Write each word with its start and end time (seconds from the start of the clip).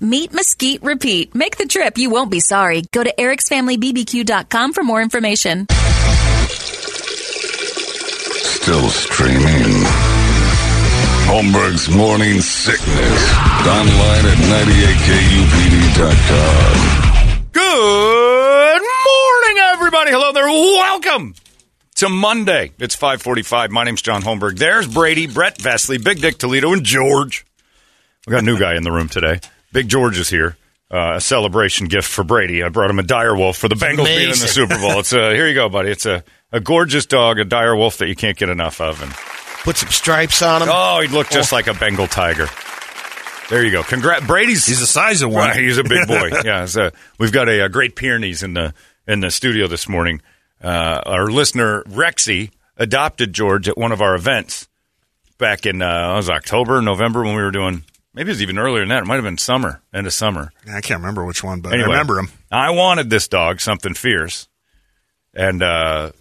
Meet 0.00 0.32
Mesquite 0.32 0.82
Repeat. 0.82 1.34
Make 1.34 1.56
the 1.56 1.66
trip. 1.66 1.96
You 1.96 2.10
won't 2.10 2.30
be 2.30 2.40
sorry. 2.40 2.82
Go 2.92 3.02
to 3.02 3.14
ericsfamilybbq.com 3.16 4.72
for 4.72 4.82
more 4.82 5.00
information. 5.00 5.66
Still 8.44 8.88
streaming. 8.88 9.84
Holmberg's 11.26 11.88
Morning 11.88 12.40
Sickness. 12.40 13.34
Online 13.66 14.26
at 14.26 14.36
98kupd.com. 16.04 17.48
Good 17.52 18.82
morning, 18.82 19.58
everybody. 19.72 20.10
Hello 20.10 20.32
there. 20.32 20.46
Welcome 20.46 21.34
to 21.96 22.08
Monday. 22.10 22.72
It's 22.78 22.94
545. 22.94 23.70
My 23.70 23.84
name's 23.84 24.02
John 24.02 24.22
Holmberg. 24.22 24.58
There's 24.58 24.86
Brady, 24.86 25.26
Brett 25.26 25.56
Vesley, 25.58 26.02
Big 26.02 26.20
Dick 26.20 26.36
Toledo, 26.38 26.72
and 26.72 26.84
George. 26.84 27.46
We 28.26 28.32
got 28.32 28.42
a 28.42 28.46
new 28.46 28.58
guy 28.58 28.76
in 28.76 28.82
the 28.82 28.92
room 28.92 29.08
today. 29.08 29.40
Big 29.74 29.88
George 29.88 30.18
is 30.18 30.30
here. 30.30 30.56
Uh, 30.90 31.14
a 31.16 31.20
celebration 31.20 31.88
gift 31.88 32.08
for 32.08 32.22
Brady. 32.24 32.62
I 32.62 32.68
brought 32.68 32.88
him 32.88 32.98
a 33.00 33.02
dire 33.02 33.34
wolf 33.36 33.56
for 33.56 33.68
the 33.68 33.74
Bengals 33.74 34.04
being 34.04 34.20
in 34.20 34.20
the 34.20 34.24
amazing. 34.26 34.48
Super 34.48 34.78
Bowl. 34.78 35.00
It's 35.00 35.12
a, 35.12 35.30
here 35.34 35.48
you 35.48 35.54
go, 35.54 35.68
buddy. 35.68 35.90
It's 35.90 36.06
a, 36.06 36.22
a 36.52 36.60
gorgeous 36.60 37.04
dog, 37.06 37.38
a 37.40 37.44
dire 37.44 37.74
wolf 37.74 37.98
that 37.98 38.06
you 38.08 38.14
can't 38.14 38.36
get 38.38 38.48
enough 38.48 38.80
of. 38.80 39.02
And 39.02 39.12
Put 39.64 39.76
some 39.76 39.88
stripes 39.90 40.40
on 40.42 40.62
him. 40.62 40.68
oh, 40.70 41.00
he'd 41.00 41.10
look 41.10 41.28
just 41.30 41.50
like 41.52 41.66
a 41.66 41.74
Bengal 41.74 42.06
tiger. 42.06 42.46
There 43.50 43.64
you 43.64 43.72
go. 43.72 43.82
Congrats, 43.82 44.26
Brady's. 44.26 44.64
He's 44.66 44.78
the 44.80 44.86
size 44.86 45.22
of 45.22 45.30
one. 45.32 45.48
Right, 45.48 45.56
he's 45.56 45.78
a 45.78 45.82
big 45.84 46.06
boy. 46.06 46.30
yeah, 46.44 46.66
so 46.66 46.90
we've 47.18 47.32
got 47.32 47.48
a, 47.48 47.64
uh 47.64 47.68
Great 47.68 47.96
Pyrenees 47.96 48.42
in 48.42 48.54
the 48.54 48.72
in 49.06 49.20
the 49.20 49.30
studio 49.30 49.66
this 49.66 49.88
morning. 49.88 50.22
Uh, 50.62 51.00
our 51.04 51.26
listener 51.26 51.82
Rexy 51.84 52.50
adopted 52.76 53.32
George 53.32 53.68
at 53.68 53.76
one 53.76 53.90
of 53.92 54.00
our 54.00 54.14
events 54.14 54.68
back 55.38 55.66
in 55.66 55.82
uh, 55.82 56.12
it 56.12 56.16
was 56.16 56.30
October, 56.30 56.80
November 56.80 57.22
when 57.24 57.34
we 57.34 57.42
were 57.42 57.50
doing. 57.50 57.84
Maybe 58.14 58.28
it 58.30 58.34
was 58.34 58.42
even 58.42 58.58
earlier 58.58 58.80
than 58.80 58.90
that. 58.90 59.02
It 59.02 59.06
might 59.06 59.16
have 59.16 59.24
been 59.24 59.38
summer, 59.38 59.82
end 59.92 60.06
of 60.06 60.12
summer. 60.12 60.52
I 60.68 60.80
can't 60.80 61.00
remember 61.00 61.24
which 61.24 61.42
one, 61.42 61.60
but 61.60 61.72
Anyway, 61.72 61.88
I 61.88 61.90
remember 61.90 62.18
him. 62.20 62.28
I 62.50 62.70
wanted 62.70 63.10
this 63.10 63.26
dog, 63.26 63.60
something 63.60 63.94
fierce, 63.94 64.48
and 65.34 65.62
uh, 65.62 66.12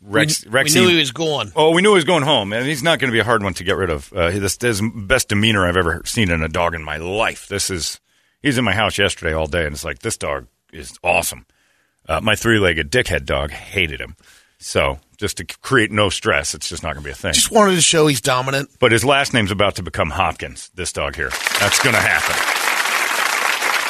Rex. 0.00 0.44
we 0.44 0.50
Rexy, 0.50 0.74
knew 0.76 0.88
he 0.88 0.96
was 0.96 1.12
going. 1.12 1.52
Oh, 1.54 1.70
we 1.70 1.82
knew 1.82 1.90
he 1.90 1.96
was 1.96 2.04
going 2.04 2.22
home, 2.22 2.52
and 2.54 2.66
he's 2.66 2.82
not 2.82 2.98
going 2.98 3.10
to 3.10 3.12
be 3.12 3.20
a 3.20 3.24
hard 3.24 3.42
one 3.42 3.54
to 3.54 3.64
get 3.64 3.76
rid 3.76 3.90
of. 3.90 4.10
Uh, 4.12 4.30
this 4.30 4.56
is 4.62 4.80
the 4.80 4.92
best 4.94 5.28
demeanor 5.28 5.66
I've 5.66 5.76
ever 5.76 6.02
seen 6.06 6.30
in 6.30 6.42
a 6.42 6.48
dog 6.48 6.74
in 6.74 6.82
my 6.82 6.96
life. 6.96 7.46
This 7.48 7.68
is 7.68 8.00
he's 8.42 8.56
in 8.56 8.64
my 8.64 8.72
house 8.72 8.96
yesterday 8.96 9.34
all 9.34 9.46
day, 9.46 9.66
and 9.66 9.74
it's 9.74 9.84
like 9.84 9.98
this 9.98 10.16
dog 10.16 10.46
is 10.72 10.98
awesome. 11.04 11.44
Uh, 12.08 12.20
my 12.20 12.34
three-legged 12.34 12.90
dickhead 12.90 13.26
dog 13.26 13.50
hated 13.52 14.00
him, 14.00 14.16
so 14.62 14.98
just 15.16 15.38
to 15.38 15.44
create 15.44 15.90
no 15.90 16.08
stress, 16.08 16.54
it's 16.54 16.68
just 16.68 16.82
not 16.82 16.94
going 16.94 17.02
to 17.02 17.08
be 17.08 17.12
a 17.12 17.14
thing. 17.14 17.32
Just 17.32 17.50
wanted 17.50 17.74
to 17.74 17.80
show 17.80 18.06
he's 18.06 18.20
dominant. 18.20 18.70
But 18.78 18.92
his 18.92 19.04
last 19.04 19.34
name's 19.34 19.50
about 19.50 19.76
to 19.76 19.82
become 19.82 20.10
Hopkins. 20.10 20.70
This 20.74 20.92
dog 20.92 21.16
here, 21.16 21.30
that's 21.60 21.82
going 21.82 21.94
to 21.94 22.00
happen. 22.00 22.36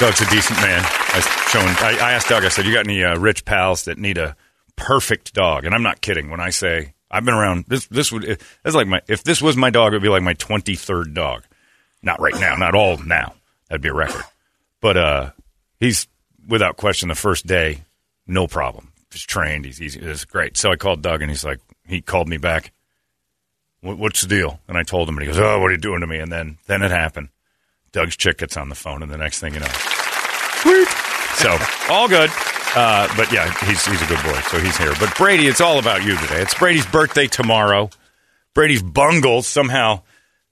Doug's 0.01 0.21
a 0.21 0.31
decent 0.31 0.61
man. 0.61 0.83
I 0.85 1.21
shown. 1.51 1.69
I, 1.69 2.09
I 2.09 2.13
asked 2.13 2.29
Doug. 2.29 2.45
I 2.45 2.49
said, 2.49 2.67
"You 2.67 2.73
got 2.73 2.87
any 2.87 3.05
uh, 3.05 3.17
rich 3.19 3.45
pals 3.45 3.85
that 3.85 3.99
need 3.99 4.19
a 4.19 4.35
perfect 4.75 5.35
dog?" 5.35 5.65
And 5.65 5.75
I'm 5.75 5.83
not 5.83 6.01
kidding 6.01 6.31
when 6.31 6.41
I 6.41 6.51
say 6.51 6.95
I've 7.11 7.25
been 7.25 7.35
around. 7.35 7.67
This 7.69 7.87
this 7.87 8.11
would 8.11 8.41
that's 8.65 8.75
like 8.75 8.87
my 8.87 9.03
if 9.07 9.23
this 9.23 9.41
was 9.41 9.57
my 9.57 9.71
dog, 9.71 9.93
it 9.93 9.97
would 9.97 10.03
be 10.03 10.09
like 10.09 10.23
my 10.23 10.35
23rd 10.35 11.15
dog. 11.15 11.45
Not 12.03 12.21
right 12.21 12.35
now. 12.35 12.57
Not 12.57 12.75
all 12.75 12.97
now. 12.97 13.35
That'd 13.69 13.83
be 13.83 13.91
a 13.91 13.95
record. 13.95 14.25
But 14.81 14.97
uh, 14.97 15.31
he's 15.79 16.09
without 16.49 16.77
question 16.77 17.09
the 17.09 17.15
first 17.15 17.47
day, 17.47 17.83
no 18.27 18.49
problem. 18.49 18.92
He's 19.13 19.23
trained. 19.23 19.65
He's 19.65 19.81
easy. 19.81 20.01
It's 20.01 20.25
great. 20.25 20.57
So 20.57 20.73
I 20.73 20.77
called 20.77 21.03
Doug, 21.03 21.21
and 21.23 21.31
he's 21.31 21.45
like, 21.45 21.61
he 21.87 22.01
called 22.01 22.29
me 22.29 22.39
back. 22.39 22.73
What's 23.81 24.21
the 24.23 24.29
deal? 24.29 24.61
And 24.69 24.79
I 24.79 24.85
told 24.85 25.09
him, 25.09 25.17
and 25.17 25.23
he 25.23 25.27
goes, 25.33 25.39
"Oh, 25.41 25.59
what 25.59 25.67
are 25.69 25.73
you 25.73 25.79
doing 25.79 26.01
to 26.01 26.07
me?" 26.07 26.19
And 26.19 26.31
then 26.31 26.59
then 26.67 26.83
it 26.83 26.91
happened. 26.93 27.29
Doug's 27.91 28.17
chick 28.17 28.39
gets 28.39 28.57
on 28.57 28.69
the 28.69 28.75
phone, 28.77 29.03
and 29.03 29.11
the 29.11 29.19
next 29.19 29.41
thing 29.41 29.55
you 29.55 29.61
know, 29.61 29.67
sweet. 30.63 30.89
So 31.35 31.59
all 31.93 32.09
good. 32.09 32.31
Uh, 32.77 33.09
but 33.17 33.31
yeah, 33.33 33.53
he's 33.67 33.85
he's 33.85 34.01
a 34.01 34.07
good 34.07 34.23
boy, 34.23 34.39
so 34.49 34.59
he's 34.61 34.77
here. 34.79 34.95
But 35.01 35.17
Brady, 35.17 35.49
it's 35.49 35.61
all 35.61 35.79
about 35.81 36.05
you 36.05 36.17
today. 36.17 36.41
It's 36.43 36.55
Brady's 36.55 36.87
birthday 36.87 37.27
tomorrow. 37.27 37.91
Brady's 38.55 38.83
Bungles 38.83 39.47
somehow 39.49 40.03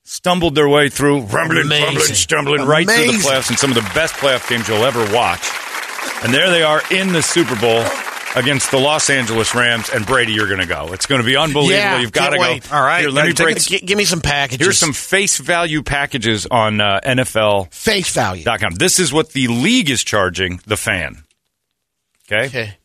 stumbled 0.02 0.54
their 0.56 0.68
way 0.68 0.88
through, 0.88 1.20
rumbling, 1.20 1.66
Amazing. 1.66 1.84
fumbling, 1.86 2.14
stumbling 2.14 2.64
right 2.66 2.86
through 2.90 3.06
the 3.06 3.12
playoffs 3.12 3.48
and 3.48 3.58
some 3.58 3.70
of 3.70 3.76
the 3.76 3.88
best 3.94 4.14
playoff 4.14 4.48
games 4.48 4.68
you'll 4.68 4.84
ever 4.84 5.00
watch. 5.14 5.48
And 6.24 6.34
there 6.34 6.50
they 6.50 6.62
are 6.62 6.82
in 6.90 7.12
the 7.12 7.22
Super 7.22 7.54
Bowl 7.60 7.84
against 8.36 8.70
the 8.70 8.78
Los 8.78 9.10
Angeles 9.10 9.54
Rams. 9.54 9.88
And 9.90 10.06
Brady, 10.06 10.32
you're 10.32 10.46
going 10.46 10.60
to 10.60 10.66
go. 10.66 10.92
It's 10.92 11.06
going 11.06 11.20
to 11.20 11.26
be 11.26 11.36
unbelievable. 11.36 11.76
Yeah, 11.76 11.98
You've 12.00 12.12
got 12.12 12.30
to 12.30 12.36
go. 12.36 12.44
All 12.76 12.82
right, 12.82 13.00
Here, 13.00 13.10
let 13.10 13.26
me 13.26 13.32
break. 13.32 13.58
give 13.86 13.96
me 13.98 14.04
some 14.04 14.20
packages. 14.20 14.64
Here's 14.66 14.78
some 14.78 14.92
face 14.92 15.38
value 15.38 15.82
packages 15.82 16.46
on 16.46 16.80
uh, 16.80 17.00
NFL. 17.04 17.72
face 17.72 18.12
value. 18.14 18.44
Dot 18.44 18.60
com. 18.60 18.74
This 18.74 18.98
is 18.98 19.12
what 19.12 19.32
the 19.32 19.48
league 19.48 19.90
is 19.90 20.02
charging 20.04 20.60
the 20.66 20.76
fan. 20.76 21.24
Okay, 22.32 22.46
Okay. 22.46 22.76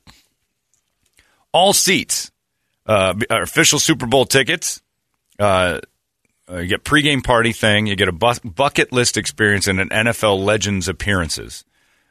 all 1.52 1.74
seats, 1.74 2.32
uh, 2.88 3.14
uh, 3.30 3.42
official 3.42 3.80
Super 3.80 4.06
Bowl 4.08 4.26
tickets. 4.26 4.82
Uh, 5.40 5.80
uh, 6.50 6.58
you 6.58 6.68
get 6.68 6.84
pregame 6.84 7.24
party 7.24 7.52
thing. 7.52 7.86
You 7.88 7.96
get 7.96 8.08
a 8.08 8.12
bu- 8.12 8.40
bucket 8.50 8.92
list 8.92 9.18
experience 9.18 9.68
and 9.68 9.80
an 9.80 9.90
NFL 9.90 10.44
Legends 10.44 10.88
appearances. 10.88 11.64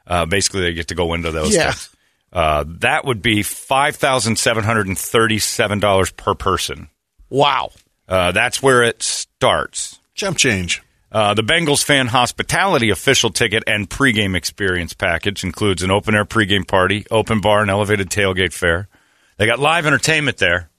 Uh, 0.07 0.25
basically, 0.25 0.61
they 0.61 0.73
get 0.73 0.87
to 0.89 0.95
go 0.95 1.13
into 1.13 1.31
those. 1.31 1.53
Yeah. 1.53 1.71
things. 1.71 1.94
Uh, 2.35 2.65
that 2.67 3.05
would 3.05 3.21
be 3.21 3.41
five 3.41 3.95
thousand 3.95 4.37
seven 4.37 4.65
hundred 4.65 4.87
and 4.87 4.99
thirty-seven 4.99 5.79
dollars 5.79 6.11
per 6.11 6.35
person. 6.35 6.89
Wow. 7.29 7.71
Uh, 8.09 8.33
that's 8.33 8.61
where 8.61 8.83
it 8.83 9.01
starts. 9.01 9.99
Jump 10.13 10.37
change. 10.37 10.83
Uh, 11.13 11.33
the 11.33 11.43
Bengals 11.43 11.81
fan 11.81 12.07
hospitality 12.07 12.89
official 12.89 13.29
ticket 13.29 13.63
and 13.67 13.89
pregame 13.89 14.35
experience 14.35 14.93
package 14.93 15.45
includes 15.45 15.81
an 15.81 15.91
open 15.91 16.13
air 16.13 16.25
pregame 16.25 16.67
party, 16.67 17.05
open 17.09 17.39
bar, 17.39 17.61
and 17.61 17.71
elevated 17.71 18.09
tailgate 18.09 18.51
fare. 18.51 18.89
They 19.37 19.45
got 19.45 19.59
live 19.59 19.85
entertainment 19.85 20.37
there. 20.37 20.69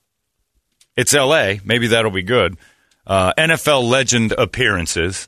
It's 0.95 1.15
L.A. 1.15 1.61
Maybe 1.65 1.87
that'll 1.89 2.11
be 2.11 2.23
good. 2.23 2.59
Uh, 3.07 3.33
NFL 3.39 3.89
legend 3.89 4.33
appearances. 4.33 5.27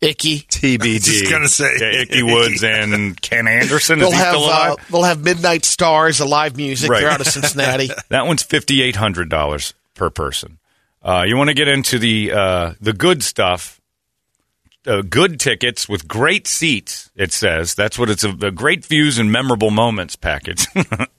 Ickey. 0.00 0.40
TBD. 0.40 1.02
Just 1.02 1.30
gonna 1.30 1.48
say. 1.48 1.76
yeah, 1.80 2.02
Ickey 2.02 2.22
Woods 2.22 2.62
and 2.62 3.20
Ken 3.20 3.48
Anderson. 3.48 3.98
Is 3.98 4.02
They'll 4.02 4.10
he 4.10 4.16
have 4.16 4.34
still 4.34 4.44
alive? 4.46 4.72
uh, 4.72 4.76
they'll 4.90 5.02
have 5.04 5.24
Midnight 5.24 5.64
Stars, 5.64 6.18
the 6.18 6.26
live 6.26 6.56
music. 6.56 6.90
Right. 6.90 7.00
They're 7.00 7.10
out 7.10 7.20
of 7.20 7.26
Cincinnati. 7.26 7.90
That 8.10 8.26
one's 8.26 8.42
fifty 8.42 8.82
eight 8.82 8.96
hundred 8.96 9.28
dollars 9.30 9.72
per 9.94 10.10
person. 10.10 10.58
Uh, 11.02 11.24
you 11.26 11.36
want 11.36 11.48
to 11.48 11.54
get 11.54 11.68
into 11.68 11.98
the 11.98 12.32
uh, 12.32 12.72
the 12.80 12.92
good 12.92 13.22
stuff. 13.22 13.80
Uh, 14.86 15.02
good 15.02 15.40
tickets 15.40 15.88
with 15.88 16.06
great 16.06 16.46
seats. 16.46 17.10
It 17.16 17.32
says 17.32 17.74
that's 17.74 17.98
what 17.98 18.08
it's 18.10 18.22
a, 18.22 18.30
a 18.30 18.50
great 18.52 18.84
views 18.84 19.18
and 19.18 19.32
memorable 19.32 19.70
moments 19.70 20.14
package. 20.14 20.66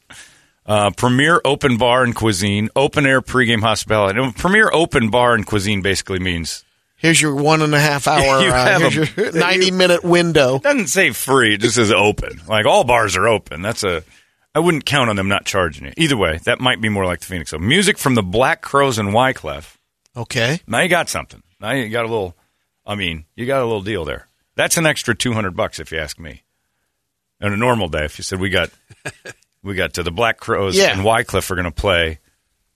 uh, 0.65 0.91
premier 0.91 1.41
open 1.44 1.77
bar 1.77 2.03
and 2.03 2.15
cuisine, 2.15 2.69
open 2.75 3.06
air 3.06 3.21
pregame 3.21 3.62
hospitality. 3.62 4.21
And 4.21 4.35
premier 4.35 4.69
open 4.71 5.09
bar 5.09 5.33
and 5.33 5.45
cuisine 5.45 5.81
basically 5.81 6.19
means 6.19 6.63
Here's 6.97 7.21
your 7.21 7.35
one 7.35 7.61
and 7.61 7.73
a 7.73 7.79
half 7.79 8.07
hour. 8.07 8.41
You 8.41 8.49
uh, 8.49 8.79
have 8.79 8.91
here's 8.94 9.17
a- 9.17 9.21
your 9.21 9.31
ninety 9.39 9.71
minute 9.71 10.03
window. 10.03 10.59
doesn't 10.59 10.88
say 10.88 11.11
free. 11.11 11.53
It 11.55 11.61
just 11.61 11.75
says 11.75 11.91
open. 11.91 12.41
Like 12.47 12.65
all 12.65 12.83
bars 12.83 13.15
are 13.15 13.27
open. 13.27 13.61
That's 13.61 13.83
a. 13.83 14.03
I 14.55 14.59
wouldn't 14.59 14.85
count 14.85 15.09
on 15.11 15.15
them 15.15 15.27
not 15.27 15.45
charging 15.45 15.85
you. 15.85 15.94
Either 15.97 16.17
way, 16.17 16.39
that 16.45 16.59
might 16.59 16.81
be 16.81 16.89
more 16.89 17.05
like 17.05 17.19
the 17.19 17.27
Phoenix. 17.27 17.51
So 17.51 17.59
music 17.59 17.97
from 17.99 18.15
the 18.15 18.23
Black 18.23 18.61
Crowes 18.61 18.97
and 18.97 19.09
Wyclef. 19.09 19.75
Okay. 20.15 20.59
Now 20.65 20.79
you 20.79 20.89
got 20.89 21.09
something. 21.09 21.44
Now 21.61 21.71
you 21.71 21.89
got 21.89 22.05
a 22.05 22.09
little. 22.09 22.35
I 22.85 22.95
mean, 22.95 23.25
you 23.35 23.45
got 23.45 23.61
a 23.61 23.65
little 23.65 23.81
deal 23.83 24.03
there. 24.03 24.27
That's 24.55 24.77
an 24.77 24.88
extra 24.88 25.13
two 25.13 25.33
hundred 25.33 25.55
bucks 25.55 25.79
if 25.79 25.91
you 25.91 25.99
ask 25.99 26.17
me. 26.19 26.41
On 27.39 27.53
a 27.53 27.57
normal 27.57 27.88
day, 27.88 28.05
if 28.05 28.17
you 28.17 28.23
said 28.23 28.39
we 28.39 28.49
got, 28.49 28.71
we 29.63 29.75
got 29.75 29.94
to 29.94 30.01
the 30.03 30.09
Black 30.09 30.39
Crowes 30.39 30.75
Yeah. 30.75 30.91
and 30.91 31.01
Wyclef 31.01 31.51
are 31.51 31.55
going 31.55 31.65
to 31.65 31.71
play 31.71 32.17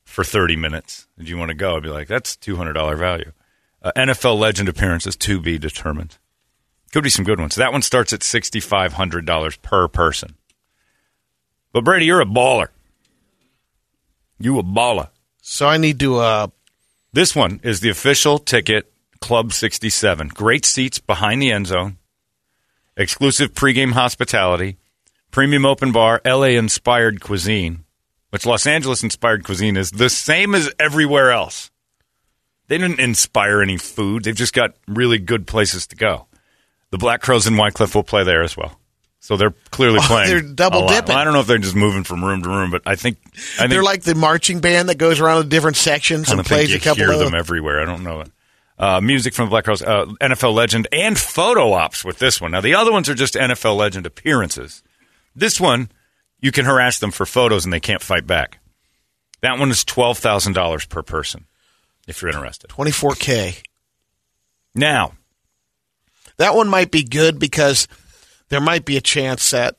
for 0.03 0.23
thirty 0.23 0.55
minutes. 0.55 1.07
Did 1.17 1.29
you 1.29 1.37
want 1.39 1.49
to 1.49 1.55
go? 1.55 1.77
I'd 1.77 1.81
be 1.83 1.89
like, 1.89 2.07
that's 2.07 2.35
two 2.35 2.57
hundred 2.57 2.73
dollar 2.73 2.95
value. 2.95 3.31
Uh, 3.83 3.91
NFL 3.97 4.37
legend 4.37 4.69
appearances 4.69 5.15
to 5.17 5.39
be 5.41 5.57
determined. 5.57 6.17
Could 6.91 7.03
be 7.03 7.09
some 7.09 7.25
good 7.25 7.39
ones. 7.39 7.55
That 7.55 7.71
one 7.71 7.81
starts 7.81 8.13
at 8.13 8.21
sixty 8.21 8.59
five 8.59 8.93
hundred 8.93 9.25
dollars 9.25 9.55
per 9.57 9.87
person. 9.87 10.35
But 11.73 11.83
Brady, 11.85 12.05
you're 12.05 12.21
a 12.21 12.25
baller. 12.25 12.67
You 14.39 14.59
a 14.59 14.63
baller. 14.63 15.09
So 15.41 15.67
I 15.67 15.77
need 15.77 15.99
to. 16.01 16.17
Uh, 16.19 16.47
This 17.13 17.35
one 17.35 17.59
is 17.63 17.79
the 17.79 17.89
official 17.89 18.37
ticket, 18.39 18.91
Club 19.19 19.51
67. 19.53 20.27
Great 20.29 20.65
seats 20.65 20.99
behind 20.99 21.41
the 21.41 21.51
end 21.51 21.67
zone, 21.67 21.97
exclusive 22.95 23.53
pregame 23.53 23.93
hospitality, 23.93 24.77
premium 25.31 25.65
open 25.65 25.91
bar, 25.91 26.21
LA 26.25 26.55
inspired 26.59 27.19
cuisine, 27.21 27.83
which 28.29 28.45
Los 28.45 28.67
Angeles 28.67 29.01
inspired 29.03 29.43
cuisine 29.43 29.77
is 29.77 29.91
the 29.91 30.09
same 30.09 30.53
as 30.55 30.71
everywhere 30.79 31.31
else. 31.31 31.70
They 32.71 32.77
didn't 32.77 33.01
inspire 33.01 33.61
any 33.61 33.75
food, 33.75 34.23
they've 34.23 34.33
just 34.33 34.53
got 34.53 34.75
really 34.87 35.19
good 35.19 35.45
places 35.45 35.87
to 35.87 35.97
go. 35.97 36.27
The 36.91 36.97
Black 36.97 37.21
Crowes 37.21 37.45
and 37.45 37.57
Wyclef 37.57 37.93
will 37.93 38.03
play 38.03 38.23
there 38.23 38.43
as 38.43 38.55
well. 38.55 38.79
So 39.19 39.35
they're 39.35 39.53
clearly 39.71 39.99
Oh, 40.01 40.07
playing. 40.07 40.29
they're 40.29 40.41
double 40.41 40.87
dipping. 40.87 41.09
Well, 41.09 41.17
I 41.17 41.25
don't 41.25 41.33
know 41.33 41.41
if 41.41 41.47
they're 41.47 41.57
just 41.57 41.75
moving 41.75 42.05
from 42.05 42.23
room 42.23 42.41
to 42.43 42.47
room, 42.47 42.71
but 42.71 42.83
I 42.85 42.95
think 42.95 43.17
I 43.25 43.39
think 43.57 43.71
they're 43.71 43.83
like 43.83 44.03
the 44.03 44.15
marching 44.15 44.61
band 44.61 44.87
that 44.87 44.97
goes 44.97 45.19
around 45.19 45.39
the 45.39 45.49
different 45.49 45.75
sections 45.75 46.29
and 46.31 46.45
plays 46.45 46.73
a 46.73 46.79
couple 46.79 47.03
hear 47.03 47.11
of 47.11 47.19
them 47.19 47.35
everywhere. 47.35 47.81
I 47.81 47.85
don't 47.85 48.03
know 48.03 48.21
it. 48.21 48.31
Uh, 48.79 49.01
music 49.01 49.33
from 49.33 49.47
the 49.47 49.49
Black 49.49 49.65
Crowes, 49.65 49.81
uh, 49.81 50.05
NFL 50.21 50.53
legend, 50.53 50.87
and 50.93 51.19
photo 51.19 51.73
ops 51.73 52.05
with 52.05 52.19
this 52.19 52.39
one. 52.39 52.51
Now 52.51 52.61
the 52.61 52.75
other 52.75 52.93
ones 52.93 53.09
are 53.09 53.15
just 53.15 53.33
NFL 53.33 53.75
legend 53.75 54.05
appearances. 54.05 54.81
This 55.35 55.59
one, 55.59 55.91
you 56.39 56.53
can 56.53 56.63
harass 56.63 56.99
them 56.99 57.11
for 57.11 57.25
photos 57.25 57.65
and 57.65 57.73
they 57.73 57.81
can't 57.81 58.01
fight 58.01 58.25
back. 58.25 58.59
That 59.41 59.59
one 59.59 59.71
is 59.71 59.83
twelve 59.83 60.19
thousand 60.19 60.53
dollars 60.53 60.85
per 60.85 61.03
person, 61.03 61.47
if 62.07 62.21
you're 62.21 62.31
interested. 62.31 62.69
twenty 62.69 62.91
four 62.91 63.15
k. 63.15 63.55
Now, 64.73 65.13
That 66.37 66.55
one 66.55 66.69
might 66.69 66.91
be 66.91 67.03
good 67.03 67.39
because 67.39 67.87
there 68.49 68.61
might 68.61 68.85
be 68.85 68.97
a 68.97 69.01
chance 69.01 69.51
that 69.51 69.75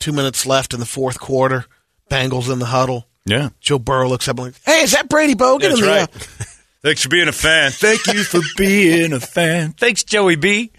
two 0.00 0.12
minutes 0.12 0.44
left 0.46 0.74
in 0.74 0.80
the 0.80 0.86
fourth 0.86 1.20
quarter, 1.20 1.66
Bengals 2.10 2.50
in 2.52 2.58
the 2.58 2.66
huddle. 2.66 3.06
yeah, 3.24 3.50
Joe 3.60 3.78
Burrow 3.78 4.08
looks 4.08 4.28
up 4.28 4.38
and 4.38 4.46
like, 4.48 4.54
"Hey, 4.64 4.80
is 4.82 4.92
that 4.92 5.08
Brady 5.08 5.34
Bogan?" 5.34 5.60
that's 5.60 5.78
in 5.80 5.86
the, 5.86 5.92
uh, 5.92 5.94
right. 6.00 6.08
Thanks 6.82 7.02
for 7.02 7.08
being 7.10 7.28
a 7.28 7.32
fan. 7.32 7.70
Thank 7.72 8.06
you 8.06 8.24
for 8.24 8.40
being 8.56 9.12
a 9.12 9.20
fan. 9.20 9.72
Thanks, 9.78 10.02
Joey 10.02 10.36
B. 10.36 10.72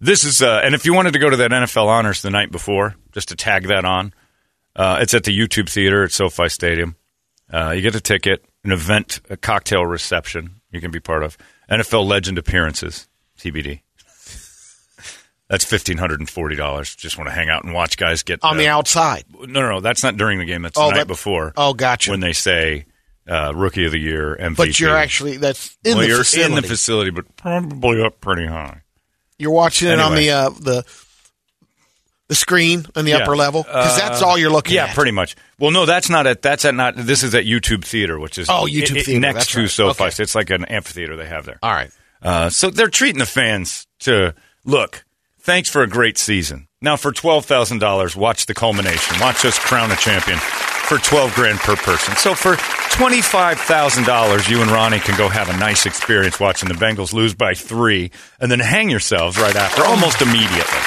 This 0.00 0.24
is, 0.24 0.40
uh, 0.40 0.60
and 0.64 0.74
if 0.74 0.86
you 0.86 0.94
wanted 0.94 1.12
to 1.12 1.18
go 1.18 1.28
to 1.28 1.36
that 1.36 1.50
NFL 1.50 1.86
honors 1.86 2.22
the 2.22 2.30
night 2.30 2.50
before, 2.50 2.94
just 3.12 3.28
to 3.28 3.36
tag 3.36 3.66
that 3.66 3.84
on, 3.84 4.14
uh, 4.74 4.98
it's 5.02 5.12
at 5.12 5.24
the 5.24 5.36
YouTube 5.38 5.68
Theater 5.68 6.02
at 6.04 6.12
SoFi 6.12 6.48
Stadium. 6.48 6.96
Uh, 7.52 7.72
you 7.72 7.82
get 7.82 7.94
a 7.94 8.00
ticket, 8.00 8.42
an 8.64 8.72
event, 8.72 9.20
a 9.30 9.36
cocktail 9.36 9.84
reception 9.86 10.60
you 10.70 10.80
can 10.80 10.90
be 10.90 11.00
part 11.00 11.22
of, 11.22 11.36
NFL 11.70 12.06
legend 12.06 12.38
appearances, 12.38 13.08
TBD. 13.38 13.80
That's 15.48 15.64
fifteen 15.64 15.96
hundred 15.96 16.20
and 16.20 16.28
forty 16.28 16.56
dollars. 16.56 16.94
Just 16.94 17.16
want 17.16 17.28
to 17.28 17.34
hang 17.34 17.48
out 17.48 17.64
and 17.64 17.72
watch 17.72 17.96
guys 17.96 18.22
get 18.22 18.40
on 18.42 18.58
the 18.58 18.68
uh, 18.68 18.76
outside. 18.76 19.24
No, 19.32 19.46
no, 19.62 19.68
no, 19.70 19.80
that's 19.80 20.02
not 20.02 20.18
during 20.18 20.38
the 20.38 20.44
game. 20.44 20.60
That's 20.60 20.74
the 20.76 20.82
Oh, 20.82 20.90
night 20.90 20.98
that- 20.98 21.06
before. 21.08 21.54
oh, 21.56 21.72
gotcha. 21.72 22.10
When 22.10 22.20
they 22.20 22.34
say 22.34 22.84
uh, 23.26 23.52
rookie 23.54 23.86
of 23.86 23.92
the 23.92 23.98
year, 23.98 24.36
MVP. 24.38 24.56
But 24.56 24.78
you're 24.78 24.94
actually 24.94 25.38
that's 25.38 25.78
in 25.84 25.92
well, 25.92 26.02
the 26.02 26.08
you're 26.08 26.18
facility. 26.18 26.54
in 26.54 26.62
the 26.62 26.68
facility, 26.68 27.10
but 27.10 27.34
probably 27.36 28.02
up 28.02 28.20
pretty 28.20 28.46
high. 28.46 28.82
You're 29.38 29.52
watching 29.52 29.88
it 29.88 29.98
on 30.00 30.14
the 30.16 30.30
uh, 30.30 30.50
the 30.50 30.84
the 32.28 32.34
screen 32.34 32.84
on 32.94 33.04
the 33.04 33.12
Yeah. 33.12 33.18
upper 33.18 33.36
level 33.36 33.62
because 33.62 33.96
that's 33.98 34.22
all 34.22 34.36
you're 34.38 34.50
looking 34.50 34.74
yeah, 34.74 34.84
at. 34.84 34.88
Yeah, 34.90 34.94
pretty 34.94 35.12
much. 35.12 35.34
Well, 35.58 35.70
no, 35.70 35.86
that's 35.86 36.08
not 36.10 36.26
at. 36.26 36.42
That's 36.42 36.64
at 36.64 36.74
not. 36.74 36.94
This 36.96 37.22
is 37.22 37.34
at 37.34 37.44
YouTube 37.44 37.84
Theater, 37.84 38.18
which 38.18 38.38
is 38.38 38.48
Oh, 38.50 38.66
YouTube 38.66 38.96
i- 38.96 39.00
i- 39.00 39.02
Theater, 39.02 39.20
next 39.20 39.34
that's 39.38 39.52
to 39.52 39.60
right. 39.60 39.70
SoFi. 39.70 40.04
Okay. 40.04 40.22
It's 40.22 40.34
like 40.34 40.50
an 40.50 40.64
amphitheater 40.66 41.16
they 41.16 41.26
have 41.26 41.44
there. 41.46 41.58
All 41.62 41.72
right. 41.72 41.90
Uh, 42.22 42.50
so 42.50 42.70
they're 42.70 42.88
treating 42.88 43.18
the 43.18 43.26
fans 43.26 43.86
to 44.00 44.34
look. 44.64 45.04
Thanks 45.40 45.68
for 45.70 45.82
a 45.82 45.86
great 45.88 46.18
season. 46.18 46.68
Now 46.82 46.96
for 46.96 47.12
twelve 47.12 47.46
thousand 47.46 47.78
dollars, 47.78 48.14
watch 48.14 48.46
the 48.46 48.54
culmination. 48.54 49.18
Watch 49.20 49.44
us 49.44 49.58
crown 49.58 49.90
a 49.90 49.96
champion 49.96 50.38
for 50.38 50.98
twelve 50.98 51.34
grand 51.34 51.58
per 51.60 51.76
person. 51.76 52.14
So 52.16 52.34
for 52.34 52.56
twenty 52.94 53.22
five 53.22 53.58
thousand 53.58 54.04
dollars, 54.04 54.48
you 54.48 54.60
and 54.60 54.70
Ronnie 54.70 55.00
can 55.00 55.16
go 55.16 55.28
have 55.28 55.48
a 55.48 55.56
nice 55.56 55.86
experience 55.86 56.38
watching 56.38 56.68
the 56.68 56.74
Bengals 56.74 57.12
lose 57.14 57.34
by 57.34 57.54
three, 57.54 58.10
and 58.38 58.50
then 58.50 58.60
hang 58.60 58.90
yourselves 58.90 59.38
right 59.38 59.56
after, 59.56 59.82
almost 59.84 60.20
immediately. 60.20 60.78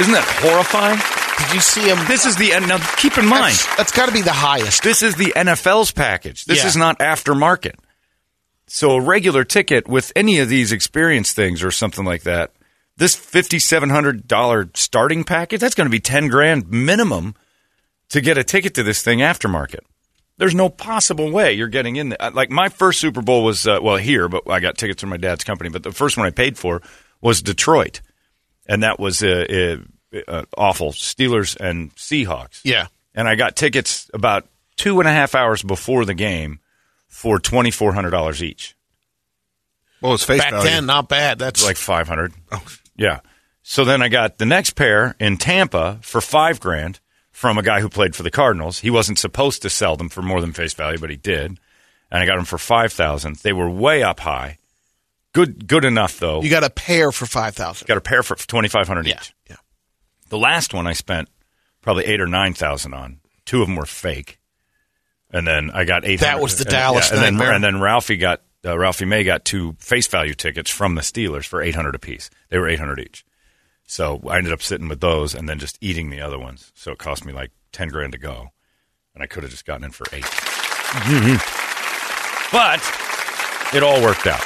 Isn't 0.00 0.12
that 0.12 0.24
horrifying? 0.42 0.98
Did 1.38 1.54
you 1.54 1.60
see 1.60 1.82
him? 1.88 1.98
This 2.08 2.26
is 2.26 2.36
the 2.36 2.52
end. 2.52 2.68
Now 2.68 2.78
keep 2.96 3.16
in 3.18 3.26
mind, 3.26 3.54
That's, 3.54 3.76
that's 3.76 3.92
got 3.92 4.06
to 4.06 4.12
be 4.12 4.22
the 4.22 4.32
highest. 4.32 4.82
this 4.82 5.02
is 5.02 5.14
the 5.16 5.32
NFL's 5.36 5.92
package. 5.92 6.44
This 6.46 6.58
Yeah. 6.62 6.66
is 6.68 6.76
not 6.76 6.98
aftermarket. 6.98 7.74
So 8.66 8.92
a 8.92 9.00
regular 9.00 9.44
ticket 9.44 9.86
with 9.86 10.10
any 10.16 10.38
of 10.38 10.48
these 10.48 10.72
experience 10.72 11.32
things 11.32 11.62
or 11.62 11.70
something 11.70 12.04
like 12.04 12.22
that, 12.22 12.52
this 12.96 13.14
fifty 13.14 13.58
seven 13.58 13.90
hundred 13.90 14.26
dollar 14.26 14.70
starting 14.74 15.22
package, 15.24 15.60
that's 15.60 15.74
going 15.74 15.86
to 15.86 15.90
be 15.92 16.00
ten 16.00 16.28
grand 16.28 16.68
minimum 16.70 17.34
to 18.08 18.20
get 18.20 18.38
a 18.38 18.44
ticket 18.44 18.74
to 18.74 18.82
this 18.82 19.02
thing 19.02 19.18
aftermarket. 19.20 19.80
There's 20.38 20.54
no 20.54 20.68
possible 20.68 21.30
way 21.30 21.52
you're 21.52 21.68
getting 21.68 21.96
in 21.96 22.08
there. 22.08 22.30
Like 22.32 22.50
my 22.50 22.68
first 22.68 23.00
Super 23.00 23.22
Bowl 23.22 23.44
was 23.44 23.66
uh, 23.66 23.78
well 23.82 23.96
here, 23.96 24.28
but 24.28 24.48
I 24.50 24.58
got 24.60 24.76
tickets 24.78 25.00
from 25.00 25.10
my 25.10 25.16
dad's 25.18 25.44
company. 25.44 25.70
But 25.70 25.82
the 25.84 25.92
first 25.92 26.16
one 26.16 26.26
I 26.26 26.30
paid 26.30 26.58
for 26.58 26.82
was 27.20 27.42
Detroit, 27.42 28.00
and 28.66 28.82
that 28.82 28.98
was 28.98 29.22
uh, 29.22 29.78
uh, 30.14 30.18
uh, 30.28 30.44
awful. 30.56 30.92
Steelers 30.92 31.56
and 31.58 31.94
Seahawks 31.96 32.60
Yeah. 32.64 32.86
and 33.14 33.28
I 33.28 33.34
got 33.34 33.56
tickets 33.56 34.10
about 34.14 34.46
two 34.76 34.98
and 35.00 35.08
a 35.08 35.12
half 35.12 35.34
hours 35.34 35.62
before 35.62 36.04
the 36.04 36.14
game 36.14 36.60
for 37.08 37.38
twenty 37.38 37.70
four 37.70 37.92
hundred 37.94 38.10
dollars 38.10 38.42
each, 38.42 38.74
What 40.00 40.14
it's 40.14 40.24
face 40.24 40.40
Back 40.40 40.50
value? 40.52 40.68
then, 40.70 40.86
not 40.86 41.08
bad. 41.08 41.38
That's 41.38 41.64
like 41.64 41.76
five 41.76 42.08
hundred. 42.08 42.32
Oh. 42.52 42.62
Yeah. 42.96 43.20
So 43.62 43.84
then 43.84 44.02
I 44.02 44.08
got 44.08 44.38
the 44.38 44.44
next 44.46 44.70
pair 44.72 45.16
in 45.18 45.36
Tampa 45.38 45.98
for 46.02 46.20
five 46.20 46.60
grand 46.60 47.00
from 47.32 47.56
a 47.56 47.62
guy 47.62 47.80
who 47.80 47.88
played 47.88 48.14
for 48.14 48.22
the 48.22 48.30
Cardinals. 48.30 48.80
He 48.80 48.90
wasn't 48.90 49.18
supposed 49.18 49.62
to 49.62 49.70
sell 49.70 49.96
them 49.96 50.08
for 50.08 50.22
more 50.22 50.40
than 50.40 50.52
face 50.52 50.74
value, 50.74 50.98
but 50.98 51.08
he 51.10 51.16
did, 51.16 51.46
and 52.10 52.22
I 52.22 52.26
got 52.26 52.36
them 52.36 52.44
for 52.44 52.58
five 52.58 52.92
thousand. 52.92 53.36
They 53.36 53.52
were 53.52 53.68
way 53.70 54.02
up 54.02 54.20
high. 54.20 54.58
Good, 55.34 55.66
good 55.66 55.84
enough 55.84 56.18
though. 56.18 56.40
you 56.42 56.48
got 56.48 56.64
a 56.64 56.70
pair 56.70 57.12
for 57.12 57.26
five 57.26 57.54
thousand. 57.54 57.86
got 57.86 57.98
a 57.98 58.00
pair 58.00 58.22
for 58.22 58.34
twenty 58.36 58.68
five 58.68 58.88
hundred 58.88 59.06
Yeah. 59.06 59.16
each. 59.20 59.34
Yeah. 59.50 59.56
The 60.30 60.38
last 60.38 60.72
one 60.72 60.86
I 60.86 60.94
spent 60.94 61.28
probably 61.82 62.06
eight 62.06 62.20
or 62.22 62.26
nine 62.26 62.54
thousand 62.54 62.94
on. 62.94 63.20
Two 63.44 63.60
of 63.60 63.68
them 63.68 63.76
were 63.76 63.84
fake, 63.84 64.38
and 65.30 65.46
then 65.46 65.70
I 65.74 65.84
got 65.84 66.06
eight. 66.06 66.20
That 66.20 66.40
was 66.40 66.56
the 66.56 66.64
Dallas 66.64 67.10
and 67.12 67.20
then, 67.20 67.38
and 67.46 67.62
then 67.62 67.80
Ralphie 67.80 68.16
got 68.16 68.40
uh, 68.64 68.78
Ralphie 68.78 69.04
May 69.04 69.22
got 69.24 69.44
two 69.44 69.76
face 69.78 70.06
value 70.06 70.32
tickets 70.34 70.70
from 70.70 70.94
the 70.94 71.02
Steelers 71.02 71.44
for 71.46 71.60
eight 71.60 71.74
hundred 71.74 71.94
apiece. 71.94 72.30
They 72.48 72.58
were 72.58 72.68
eight 72.68 72.78
hundred 72.78 73.00
each. 73.00 73.24
So 73.86 74.22
I 74.26 74.38
ended 74.38 74.52
up 74.54 74.62
sitting 74.62 74.88
with 74.88 75.00
those 75.00 75.34
and 75.34 75.46
then 75.46 75.58
just 75.58 75.76
eating 75.82 76.08
the 76.08 76.20
other 76.22 76.38
ones. 76.38 76.72
So 76.74 76.92
it 76.92 76.98
cost 76.98 77.26
me 77.26 77.32
like 77.34 77.50
ten 77.72 77.88
grand 77.88 78.12
to 78.12 78.18
go, 78.18 78.48
and 79.14 79.22
I 79.22 79.26
could 79.26 79.42
have 79.42 79.50
just 79.52 79.66
gotten 79.66 79.84
in 79.84 79.90
for 79.90 80.06
8 80.12 80.22
But 82.52 82.80
it 83.74 83.82
all 83.82 84.00
worked 84.00 84.26
out. 84.26 84.40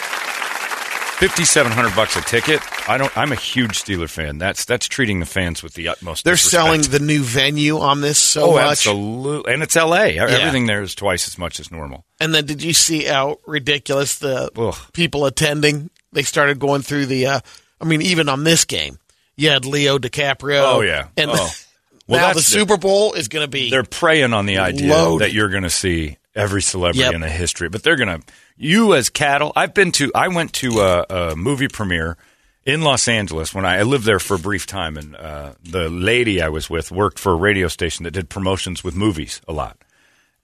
Fifty 1.19 1.45
seven 1.45 1.73
hundred 1.73 1.97
bucks 1.97 2.17
a 2.17 2.21
ticket. 2.21 2.61
I 2.89 2.97
don't. 2.97 3.17
I'm 3.19 3.33
a 3.33 3.37
huge 3.37 3.83
Steeler 3.83 4.09
fan. 4.09 4.39
That's 4.39 4.65
that's 4.65 4.87
treating 4.87 5.19
the 5.19 5.27
fans 5.27 5.65
with 5.65 5.75
the 5.75 5.89
utmost. 5.89 6.25
They're 6.25 6.35
disrespect. 6.35 6.65
selling 6.65 6.83
the 6.83 7.01
new 7.01 7.25
venue 7.25 7.79
on 7.81 8.01
this 8.03 8.19
so 8.21 8.51
oh, 8.51 8.55
much. 8.55 8.71
absolutely, 8.87 9.53
and 9.53 9.63
it's 9.65 9.75
L.A. 9.77 10.17
Everything 10.17 10.67
there 10.67 10.81
is 10.81 10.95
twice 10.95 11.27
as 11.27 11.37
much 11.37 11.59
as 11.59 11.73
normal. 11.73 12.05
And 12.21 12.33
then 12.33 12.47
did 12.47 12.63
you 12.63 12.73
see 12.73 13.03
how 13.03 13.41
ridiculous 13.47 14.21
the 14.21 14.49
Ugh. 14.57 14.77
people 14.93 15.27
attending 15.27 15.91
they 16.13 16.23
started 16.23 16.61
going 16.61 16.83
through 16.83 17.07
the. 17.07 17.27
Uh, 17.27 17.41
I 17.81 17.85
mean, 17.85 18.01
even 18.03 18.29
on 18.29 18.45
this 18.45 18.65
game, 18.65 18.99
you 19.37 19.51
had 19.51 19.65
Leo 19.65 19.99
DiCaprio. 19.99 20.63
Oh, 20.65 20.81
yeah. 20.83 21.09
and 21.17 21.31
Oh. 21.35 21.51
Well, 22.07 22.21
now 22.21 22.29
the 22.29 22.37
the- 22.37 22.43
Super 22.43 22.79
Bowl 22.79 23.13
is 23.13 23.29
going 23.29 23.45
to 23.45 23.51
be. 23.51 23.69
They're 23.69 23.83
preying 23.83 24.33
on 24.33 24.47
the 24.47 24.57
idea 24.59 24.95
Loaded. 24.95 25.27
that 25.27 25.35
you're 25.35 25.51
going 25.51 25.65
to 25.65 25.69
see 25.71 26.17
every 26.39 26.63
celebrity 26.63 27.01
Yep. 27.01 27.15
in 27.15 27.21
the 27.21 27.29
history, 27.29 27.69
but 27.69 27.83
they're 27.83 27.97
to. 27.97 28.23
You 28.57 28.95
as 28.95 29.11
cattle. 29.11 29.53
I've 29.55 29.75
been 29.75 29.93
to. 29.93 30.11
I 30.15 30.29
went 30.29 30.53
to 30.55 30.81
a, 30.81 31.07
a 31.11 31.37
movie 31.37 31.69
premiere 31.69 32.17
in 32.65 32.83
Los 32.83 33.09
Angeles 33.09 33.55
when 33.55 33.65
I, 33.65 33.79
I 33.79 33.83
lived 33.83 34.05
there 34.05 34.19
for 34.19 34.35
a 34.35 34.39
brief 34.39 34.67
time, 34.67 34.97
and 34.97 35.15
uh, 35.17 35.53
the 35.63 35.89
lady 35.89 36.41
I 36.43 36.49
was 36.49 36.69
with 36.71 36.91
worked 36.91 37.19
for 37.19 37.33
a 37.33 37.37
radio 37.37 37.69
station 37.69 38.05
that 38.05 38.13
did 38.13 38.29
promotions 38.29 38.83
with 38.83 38.95
movies 38.95 39.41
a 39.47 39.53
lot, 39.53 39.77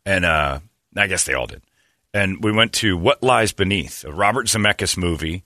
and 0.06 0.24
uh, 0.24 0.60
I 0.96 1.06
guess 1.06 1.24
they 1.24 1.34
all 1.34 1.46
did. 1.46 1.62
And 2.12 2.44
we 2.44 2.52
went 2.52 2.72
to 2.74 2.96
What 2.96 3.22
Lies 3.22 3.52
Beneath, 3.52 4.04
a 4.04 4.12
Robert 4.12 4.46
Zemeckis 4.46 4.96
movie 4.96 5.42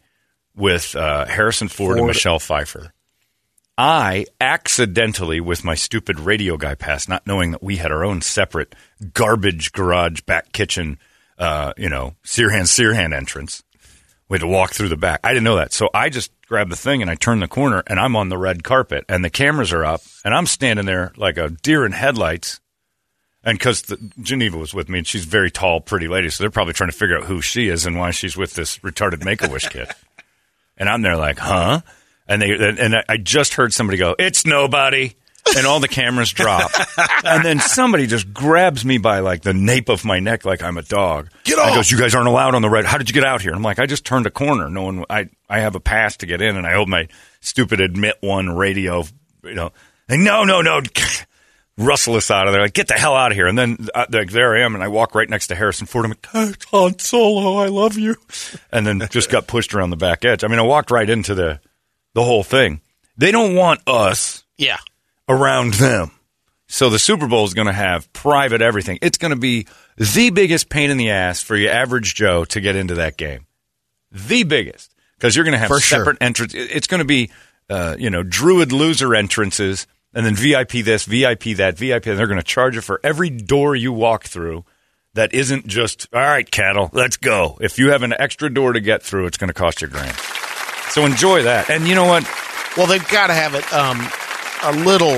with 0.54 0.94
uh, 0.94 1.24
Harrison 1.24 1.68
Ford, 1.68 1.96
and 1.98 2.06
Michelle 2.06 2.38
Pfeiffer. 2.38 2.92
I 3.78 4.26
accidentally, 4.40 5.40
with 5.40 5.62
my 5.62 5.76
stupid 5.76 6.18
radio 6.18 6.56
guy 6.56 6.74
pass, 6.74 7.06
not 7.06 7.28
knowing 7.28 7.52
that 7.52 7.62
we 7.62 7.76
had 7.76 7.92
our 7.92 8.04
own 8.04 8.22
separate 8.22 8.74
garbage 9.14 9.70
garage 9.70 10.22
back 10.22 10.50
kitchen, 10.50 10.98
uh, 11.38 11.74
you 11.76 11.88
know, 11.88 12.16
Sirhan 12.24 12.62
Sirhan 12.62 13.14
entrance. 13.14 13.62
We 14.28 14.34
had 14.34 14.40
to 14.40 14.48
walk 14.48 14.72
through 14.72 14.88
the 14.88 14.96
back. 14.96 15.20
I 15.22 15.28
didn't 15.28 15.44
know 15.44 15.56
that. 15.56 15.72
So 15.72 15.88
I 15.94 16.10
just 16.10 16.32
grabbed 16.48 16.72
the 16.72 16.76
thing 16.76 17.02
and 17.02 17.10
I 17.10 17.14
turned 17.14 17.40
the 17.40 17.46
corner 17.46 17.84
and 17.86 18.00
I'm 18.00 18.16
on 18.16 18.30
the 18.30 18.36
red 18.36 18.64
carpet 18.64 19.04
and 19.08 19.24
the 19.24 19.30
cameras 19.30 19.72
are 19.72 19.84
up 19.84 20.02
and 20.24 20.34
I'm 20.34 20.46
standing 20.46 20.84
there 20.84 21.12
like 21.16 21.38
a 21.38 21.48
deer 21.48 21.86
in 21.86 21.92
headlights. 21.92 22.60
And 23.44 23.56
because 23.56 23.94
Geneva 24.20 24.58
was 24.58 24.74
with 24.74 24.88
me 24.88 24.98
and 24.98 25.06
she's 25.06 25.24
a 25.24 25.28
very 25.28 25.52
tall, 25.52 25.80
pretty 25.80 26.08
lady, 26.08 26.30
so 26.30 26.42
they're 26.42 26.50
probably 26.50 26.74
trying 26.74 26.90
to 26.90 26.96
figure 26.96 27.16
out 27.16 27.24
who 27.24 27.40
she 27.40 27.68
is 27.68 27.86
and 27.86 27.96
why 27.96 28.10
she's 28.10 28.36
with 28.36 28.54
this 28.54 28.78
retarded 28.78 29.24
Make 29.24 29.42
a 29.42 29.48
Wish 29.48 29.68
kid. 29.68 29.88
And 30.80 30.88
I'm 30.88 31.02
there 31.02 31.16
like, 31.16 31.40
huh? 31.40 31.80
And 32.28 32.42
they 32.42 32.50
and 32.52 33.02
I 33.08 33.16
just 33.16 33.54
heard 33.54 33.72
somebody 33.72 33.96
go, 33.98 34.14
"It's 34.18 34.44
nobody," 34.44 35.14
and 35.56 35.66
all 35.66 35.80
the 35.80 35.88
cameras 35.88 36.30
drop. 36.30 36.70
and 37.24 37.42
then 37.44 37.58
somebody 37.58 38.06
just 38.06 38.34
grabs 38.34 38.84
me 38.84 38.98
by 38.98 39.20
like 39.20 39.42
the 39.42 39.54
nape 39.54 39.88
of 39.88 40.04
my 40.04 40.20
neck, 40.20 40.44
like 40.44 40.62
I'm 40.62 40.76
a 40.76 40.82
dog. 40.82 41.30
Get 41.44 41.58
And 41.58 41.70
off! 41.70 41.74
goes, 41.76 41.90
"You 41.90 41.98
guys 41.98 42.14
aren't 42.14 42.28
allowed 42.28 42.54
on 42.54 42.60
the 42.62 42.68
red. 42.68 42.84
How 42.84 42.98
did 42.98 43.08
you 43.08 43.14
get 43.14 43.24
out 43.24 43.40
here?" 43.40 43.52
I'm 43.54 43.62
like, 43.62 43.78
"I 43.78 43.86
just 43.86 44.04
turned 44.04 44.26
a 44.26 44.30
corner. 44.30 44.68
No 44.68 44.82
one. 44.82 45.04
I 45.08 45.30
I 45.48 45.60
have 45.60 45.74
a 45.74 45.80
pass 45.80 46.18
to 46.18 46.26
get 46.26 46.42
in, 46.42 46.56
and 46.56 46.66
I 46.66 46.74
hold 46.74 46.88
my 46.90 47.08
stupid 47.40 47.80
admit 47.80 48.16
one 48.20 48.50
radio. 48.50 49.04
You 49.42 49.54
know, 49.54 49.72
like, 50.08 50.20
no, 50.20 50.44
no, 50.44 50.60
no." 50.60 50.80
Rustle 51.80 52.16
us 52.16 52.28
out 52.28 52.48
of 52.48 52.52
there, 52.52 52.62
like 52.62 52.72
get 52.72 52.88
the 52.88 52.94
hell 52.94 53.14
out 53.14 53.30
of 53.30 53.36
here! 53.36 53.46
And 53.46 53.56
then 53.56 53.86
uh, 53.94 54.04
like, 54.10 54.32
there 54.32 54.56
I 54.56 54.64
am, 54.64 54.74
and 54.74 54.82
I 54.82 54.88
walk 54.88 55.14
right 55.14 55.30
next 55.30 55.46
to 55.46 55.54
Harrison 55.54 55.86
Ford. 55.86 56.06
I'm 56.06 56.10
like, 56.10 56.26
"Hey, 56.32 56.52
Han 56.72 56.98
Solo, 56.98 57.58
I 57.62 57.68
love 57.68 57.96
you," 57.96 58.16
and 58.72 58.84
then 58.84 59.00
just 59.12 59.30
got 59.30 59.46
pushed 59.46 59.72
around 59.74 59.90
the 59.90 59.96
back 59.96 60.24
edge. 60.24 60.42
I 60.42 60.48
mean, 60.48 60.58
I 60.58 60.62
walked 60.62 60.90
right 60.90 61.08
into 61.08 61.36
the 61.36 61.60
the 62.18 62.24
whole 62.24 62.42
thing. 62.42 62.80
They 63.16 63.30
don't 63.30 63.54
want 63.54 63.80
us 63.86 64.42
yeah. 64.56 64.78
around 65.28 65.74
them. 65.74 66.10
So 66.66 66.90
the 66.90 66.98
Super 66.98 67.28
Bowl 67.28 67.44
is 67.44 67.54
going 67.54 67.68
to 67.68 67.72
have 67.72 68.12
private 68.12 68.60
everything. 68.60 68.98
It's 69.02 69.18
going 69.18 69.30
to 69.30 69.38
be 69.38 69.68
the 69.96 70.30
biggest 70.30 70.68
pain 70.68 70.90
in 70.90 70.96
the 70.96 71.10
ass 71.10 71.40
for 71.42 71.56
your 71.56 71.70
average 71.72 72.16
Joe 72.16 72.44
to 72.46 72.60
get 72.60 72.74
into 72.74 72.96
that 72.96 73.16
game. 73.16 73.46
The 74.10 74.42
biggest. 74.42 74.92
Because 75.16 75.36
you're 75.36 75.44
going 75.44 75.52
to 75.52 75.58
have 75.58 75.68
For 75.68 75.78
sure. 75.80 75.98
separate 76.00 76.18
entrance. 76.20 76.54
it- 76.54 76.70
It's 76.72 76.88
going 76.88 76.98
to 76.98 77.04
be, 77.04 77.30
uh, 77.70 77.94
you 77.98 78.10
know, 78.10 78.24
Druid 78.24 78.72
loser 78.72 79.14
entrances 79.14 79.86
and 80.12 80.26
then 80.26 80.34
VIP 80.34 80.84
this, 80.84 81.04
VIP 81.04 81.56
that, 81.56 81.78
VIP. 81.78 82.06
And 82.08 82.18
they're 82.18 82.26
going 82.26 82.40
to 82.40 82.44
charge 82.44 82.74
you 82.74 82.80
for 82.80 83.00
every 83.04 83.30
door 83.30 83.76
you 83.76 83.92
walk 83.92 84.24
through 84.24 84.64
that 85.14 85.32
isn't 85.32 85.68
just, 85.68 86.08
all 86.12 86.20
right, 86.20 86.50
cattle, 86.50 86.90
let's 86.92 87.16
go. 87.16 87.58
If 87.60 87.78
you 87.78 87.90
have 87.92 88.02
an 88.02 88.12
extra 88.18 88.52
door 88.52 88.72
to 88.72 88.80
get 88.80 89.04
through, 89.04 89.26
it's 89.26 89.38
going 89.38 89.48
to 89.48 89.54
cost 89.54 89.82
you 89.82 89.86
a 89.86 89.90
grand. 89.90 90.16
So 90.90 91.04
enjoy 91.04 91.42
that. 91.44 91.70
And 91.70 91.86
you 91.86 91.94
know 91.94 92.06
what? 92.06 92.24
Well, 92.76 92.86
they've 92.86 93.06
got 93.08 93.28
to 93.28 93.34
have 93.34 93.54
it 93.54 93.72
um, 93.72 93.98
a 94.62 94.84
little 94.84 95.14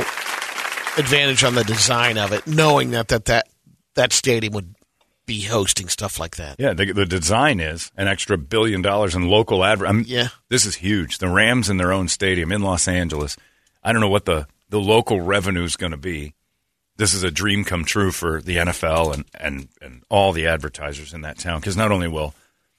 advantage 0.99 1.45
on 1.45 1.55
the 1.55 1.65
design 1.65 2.19
of 2.19 2.33
it, 2.33 2.47
knowing 2.47 2.91
that 2.91 3.09
that 3.09 3.27
that, 3.27 3.49
that 3.95 4.13
stadium 4.13 4.53
would 4.55 4.75
be 5.27 5.43
hosting 5.43 5.89
stuff 5.89 6.19
like 6.19 6.37
that. 6.37 6.57
Yeah, 6.59 6.73
the, 6.73 6.93
the 6.93 7.07
design 7.07 7.61
is 7.61 7.93
an 7.97 8.09
extra 8.09 8.37
billion 8.37 8.83
dollars 8.83 9.15
in 9.15 9.29
local 9.29 9.65
adver. 9.65 9.87
I 9.87 9.93
mean, 9.93 10.05
Yeah. 10.09 10.29
this 10.49 10.67
is 10.67 10.77
huge. 10.77 11.19
The 11.19 11.29
Rams 11.29 11.71
in 11.71 11.77
their 11.77 11.93
own 11.93 12.09
stadium 12.09 12.51
in 12.51 12.63
Los 12.63 12.89
Angeles. 12.89 13.37
I 13.83 13.93
don't 13.93 14.01
know 14.01 14.09
what 14.09 14.25
the, 14.25 14.47
the 14.71 14.81
local 14.81 15.21
revenue 15.21 15.63
is 15.63 15.77
going 15.77 15.93
to 15.93 15.97
be. 15.99 16.35
This 16.97 17.15
is 17.15 17.23
a 17.23 17.31
dream 17.31 17.65
come 17.65 17.85
true 17.85 18.11
for 18.11 18.43
the 18.43 18.57
NFL 18.57 19.15
and, 19.15 19.25
and, 19.35 19.69
and 19.81 20.03
all 20.11 20.33
the 20.33 20.47
advertisers 20.49 21.15
in 21.15 21.21
that 21.23 21.39
town 21.39 21.61
because 21.61 21.77
not 21.77 21.93
only 21.93 22.09
will 22.09 22.35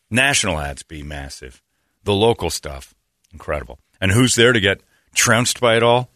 national 0.09 0.59
ads 0.59 0.83
be 0.83 1.01
massive, 1.01 1.61
the 2.03 2.13
local 2.13 2.49
stuff, 2.49 2.93
incredible. 3.31 3.79
And 3.99 4.11
who's 4.11 4.35
there 4.35 4.53
to 4.53 4.59
get 4.59 4.81
trounced 5.15 5.59
by 5.59 5.77
it 5.77 5.83
all? 5.83 6.09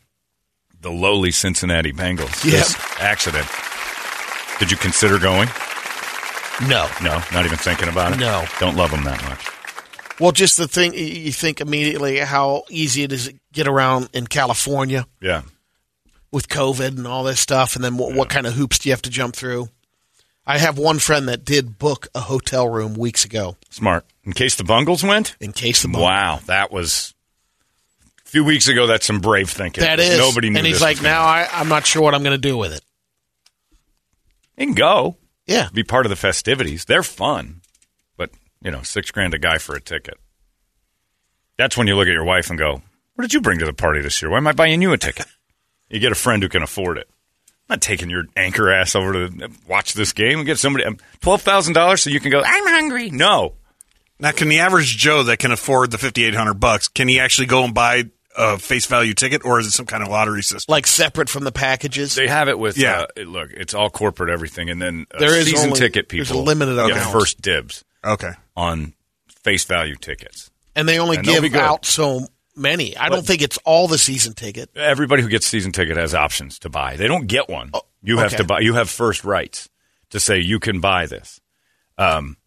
The 0.82 0.92
lowly 0.92 1.32
Cincinnati 1.32 1.92
Bengals. 1.92 2.44
Yep. 2.44 2.54
This 2.54 2.76
accident. 3.00 3.48
Did 4.60 4.72
you 4.72 4.78
consider 4.78 5.20
going? 5.20 5.50
No. 6.70 6.88
No, 7.04 7.22
not 7.34 7.46
even 7.46 7.58
thinking 7.58 7.90
about 7.90 8.14
it. 8.14 8.20
No. 8.20 8.46
don't 8.60 8.76
love 8.78 8.92
them 8.92 9.04
that 9.04 9.22
much. 9.30 10.20
Well, 10.20 10.32
just 10.32 10.58
the 10.58 10.68
thing 10.68 10.94
you 10.94 11.32
think 11.34 11.60
immediately 11.60 12.18
how 12.20 12.64
easy 12.70 13.04
it 13.04 13.12
is 13.12 13.28
to 13.28 13.36
get 13.52 13.68
around 13.68 14.10
in 14.14 14.28
California 14.28 15.06
Yeah, 15.22 15.42
with 16.32 16.48
COVID 16.48 16.98
and 16.98 17.06
all 17.06 17.24
this 17.26 17.42
stuff, 17.42 17.76
and 17.76 17.84
then 17.84 17.98
what, 17.98 18.16
what 18.16 18.30
kind 18.30 18.48
of 18.48 18.54
hoops 18.54 18.80
do 18.80 18.88
you 18.88 18.94
have 18.94 19.02
to 19.02 19.10
jump 19.10 19.36
through? 19.36 19.68
I 20.48 20.60
have 20.60 20.78
one 20.78 21.00
friend 21.00 21.28
that 21.28 21.44
did 21.44 21.80
book 21.80 22.08
a 22.14 22.20
hotel 22.22 22.70
room 22.70 22.94
weeks 22.94 23.26
ago 23.26 23.58
smart. 23.70 24.06
In 24.24 24.34
case 24.34 24.56
the 24.56 24.64
Bungles 24.64 25.04
went. 25.04 25.36
in 25.40 25.52
case 25.54 25.82
the 25.82 25.88
bungles. 25.88 26.04
Wow, 26.04 26.40
that 26.46 26.72
was 26.72 27.14
a 28.26 28.30
few 28.30 28.44
weeks 28.44 28.68
ago. 28.68 28.88
That's 28.88 29.06
some 29.06 29.20
brave 29.20 29.50
thinking. 29.50 29.82
that 29.84 30.00
is 30.00 30.18
nobody 30.18 30.50
knew. 30.50 30.58
and 30.58 30.68
he's 30.68 30.82
like, 30.82 31.02
now 31.02 31.24
I, 31.24 31.48
I'm 31.52 31.68
not 31.70 31.86
sure 31.86 32.02
what 32.02 32.14
I'm 32.14 32.24
going 32.24 32.40
to 32.40 32.50
do 32.50 32.58
with 32.58 32.74
it. 32.74 32.82
you 34.58 34.68
can 34.68 34.76
go 34.76 35.18
Yeah, 35.48 35.70
be 35.74 35.84
part 35.84 36.06
of 36.06 36.10
the 36.10 36.16
festivities. 36.16 36.86
They're 36.86 37.04
fun, 37.04 37.62
but 38.18 38.30
you 38.62 38.72
know, 38.72 38.82
six 38.84 39.12
grand 39.12 39.34
a 39.34 39.40
guy 39.40 39.58
for 39.58 39.76
a 39.76 39.82
ticket. 39.82 40.18
That's 41.58 41.78
when 41.78 41.88
you 41.88 41.96
look 41.96 42.08
at 42.08 42.14
your 42.14 42.26
wife 42.26 42.50
and 42.50 42.60
go, 42.60 42.82
"What 43.16 43.22
did 43.24 43.34
you 43.34 43.42
bring 43.42 43.60
to 43.60 43.66
the 43.66 43.74
party 43.74 44.02
this 44.02 44.22
year? 44.22 44.30
Why 44.32 44.38
am 44.38 44.48
I 44.48 44.52
buying 44.52 44.82
you 44.82 44.92
a 44.94 44.98
ticket?" 44.98 45.28
You 45.90 46.00
get 46.00 46.12
a 46.12 46.16
friend 46.16 46.42
who 46.44 46.50
can 46.50 46.64
afford 46.64 46.98
it. 46.98 47.08
I'm 47.70 47.76
not 47.76 47.82
taking 47.82 48.10
your 48.10 48.26
anchor 48.36 48.70
ass 48.72 48.96
over 48.96 49.14
to 49.28 49.50
watch 49.68 49.94
this 49.94 50.14
game 50.14 50.38
and 50.40 50.46
get 50.46 50.60
somebody 50.60 50.86
um, 50.86 50.98
twelve 51.22 51.42
thousand 51.42 51.74
dollars 51.74 52.04
so 52.04 52.10
you 52.10 52.20
can 52.20 52.32
go. 52.32 52.42
I'm 52.46 52.68
hungry. 52.68 53.10
No, 53.10 53.54
Now, 54.20 54.32
can 54.32 54.50
the 54.50 54.60
average 54.60 54.98
Joe 54.98 55.24
that 55.24 55.40
can 55.40 55.52
afford 55.52 55.92
the 55.92 55.98
fifty 55.98 56.24
eight 56.26 56.36
hundred 56.36 56.56
bucks 56.56 56.88
can 56.88 57.08
he 57.08 57.20
actually 57.20 57.48
go 57.48 57.64
and 57.64 57.74
buy 57.74 58.04
a 58.38 58.58
face 58.60 58.86
value 58.86 59.14
ticket, 59.14 59.46
or 59.46 59.60
is 59.60 59.66
it 59.68 59.72
some 59.72 59.86
kind 59.86 60.04
of 60.04 60.10
lottery 60.10 60.44
system? 60.44 60.72
like 60.72 60.86
separate 60.86 61.30
from 61.30 61.44
the 61.46 61.52
packages. 61.52 62.14
They 62.16 62.28
have 62.28 62.50
it 62.50 62.60
with 62.60 62.78
Yeah. 62.78 63.06
Uh, 63.18 63.22
look, 63.22 63.50
it's 63.52 63.74
all 63.74 63.90
corporate 63.90 64.30
everything, 64.30 64.70
and 64.70 64.80
then 64.82 65.08
uh, 65.14 65.20
There 65.20 65.36
is 65.36 65.46
season 65.48 65.68
only- 65.70 65.80
ticket 65.80 66.10
there's 66.10 66.28
people 66.28 66.42
a 66.42 66.44
limited 66.44 66.76
get 66.76 66.92
amount. 66.92 67.12
first 67.14 67.42
dibs 67.42 67.84
Okay, 68.04 68.32
on 68.56 68.94
face 69.44 69.64
value 69.64 69.96
tickets. 69.96 70.52
and 70.76 70.88
they 70.88 71.00
only 71.00 71.18
And 71.18 71.26
they'll 71.26 71.42
be 71.42 71.50
give 71.50 71.62
out 71.62 71.86
so 71.86 72.28
many. 72.56 72.96
I 72.98 73.10
don't 73.10 73.26
think 73.26 73.42
it's 73.42 73.58
all 73.66 73.88
the 73.88 73.98
season 73.98 74.34
ticket. 74.34 74.70
Everybody 74.76 75.22
who 75.22 75.30
gets 75.30 75.46
season 75.46 75.72
ticket 75.72 75.98
has 75.98 76.14
options 76.14 76.60
to 76.60 76.70
buy. 76.70 76.96
They 76.96 77.08
don't 77.08 77.28
get 77.28 77.50
one. 77.50 77.72
you 78.04 78.18
have 78.18 78.28
okay. 78.28 78.38
to 78.38 78.44
buy. 78.44 78.60
You 78.62 78.74
have 78.74 78.90
first 78.90 79.24
rights 79.24 79.70
to 80.12 80.20
say 80.20 80.40
you 80.40 80.60
can 80.60 80.80
buy 80.80 81.06
this. 81.06 81.40
Um, 81.98 82.38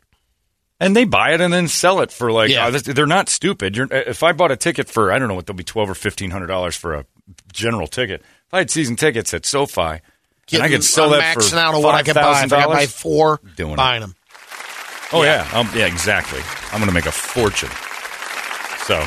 and 0.80 0.94
they 0.94 1.04
buy 1.04 1.32
it 1.32 1.40
and 1.40 1.52
then 1.52 1.68
sell 1.68 2.00
it 2.00 2.12
for 2.12 2.30
like 2.30 2.50
Yeah. 2.50 2.66
oh, 2.66 2.70
they're 2.70 3.06
not 3.06 3.28
stupid. 3.28 3.76
You're, 3.76 3.88
if 3.92 4.22
I 4.22 4.32
bought 4.32 4.50
a 4.52 4.56
ticket 4.56 4.88
for 4.88 5.10
I 5.12 5.18
don't 5.18 5.28
know 5.28 5.34
what 5.34 5.46
they'll 5.46 5.56
be 5.56 5.64
twelve 5.64 5.90
or 5.90 5.94
fifteen 5.94 6.30
hundred 6.30 6.46
dollars 6.46 6.76
for 6.76 6.94
a 6.94 7.06
general 7.52 7.86
ticket. 7.86 8.20
If 8.20 8.54
I 8.54 8.58
had 8.58 8.70
season 8.70 8.96
tickets 8.96 9.34
at 9.34 9.44
SoFi, 9.44 9.80
and 9.80 9.90
I 9.92 10.00
Getting- 10.46 10.70
could 10.70 10.84
sell 10.84 11.12
I'm 11.12 11.20
that 11.20 11.34
for 11.34 11.40
maxing 11.40 11.58
out 11.58 11.74
on 11.74 11.82
what 11.82 11.94
I 11.94 12.02
can 12.02 12.14
buy. 12.14 12.44
If 12.44 12.52
I 12.52 12.66
buy 12.66 12.84
$5,000, 12.86 12.92
four, 12.92 13.40
Doing 13.56 13.72
it. 13.74 13.76
them. 13.76 14.14
Oh 15.12 15.22
yeah, 15.22 15.48
um, 15.54 15.68
yeah, 15.74 15.86
exactly. 15.86 16.40
I'm 16.70 16.78
going 16.80 16.88
to 16.88 16.94
make 16.94 17.06
a 17.06 17.12
fortune. 17.12 17.70
So, 18.84 19.02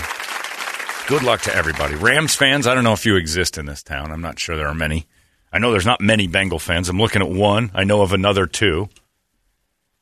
good 1.12 1.24
luck 1.24 1.42
to 1.42 1.54
everybody. 1.54 1.94
Rams 1.96 2.36
fans, 2.36 2.66
I 2.66 2.74
don't 2.74 2.86
know 2.86 2.94
if 2.94 3.06
you 3.06 3.18
exist 3.18 3.58
in 3.58 3.66
this 3.66 3.84
town. 3.84 4.12
I'm 4.14 4.22
not 4.22 4.40
sure 4.40 4.56
there 4.56 4.68
are 4.70 4.74
many. 4.74 5.08
I 5.52 5.60
know 5.60 5.72
there's 5.72 5.86
not 5.86 6.00
many 6.00 6.26
Bengal 6.28 6.58
fans. 6.58 6.88
I'm 6.88 6.98
looking 7.00 7.22
at 7.22 7.28
one. 7.30 7.70
I 7.74 7.84
know 7.84 8.02
of 8.02 8.14
another 8.14 8.46
two. 8.46 8.88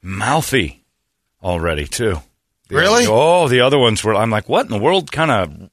Mouthy 0.03 0.85
already 1.43 1.87
too. 1.87 2.17
The 2.67 2.75
Really? 2.75 3.05
other- 3.05 3.11
oh, 3.13 3.47
the 3.47 3.61
other 3.61 3.79
ones 3.79 4.03
were. 4.03 4.13
I'm 4.13 4.29
like, 4.29 4.47
what 4.47 4.67
in 4.67 4.71
the 4.71 4.77
world 4.77 5.11
kind 5.11 5.31
of 5.31 5.69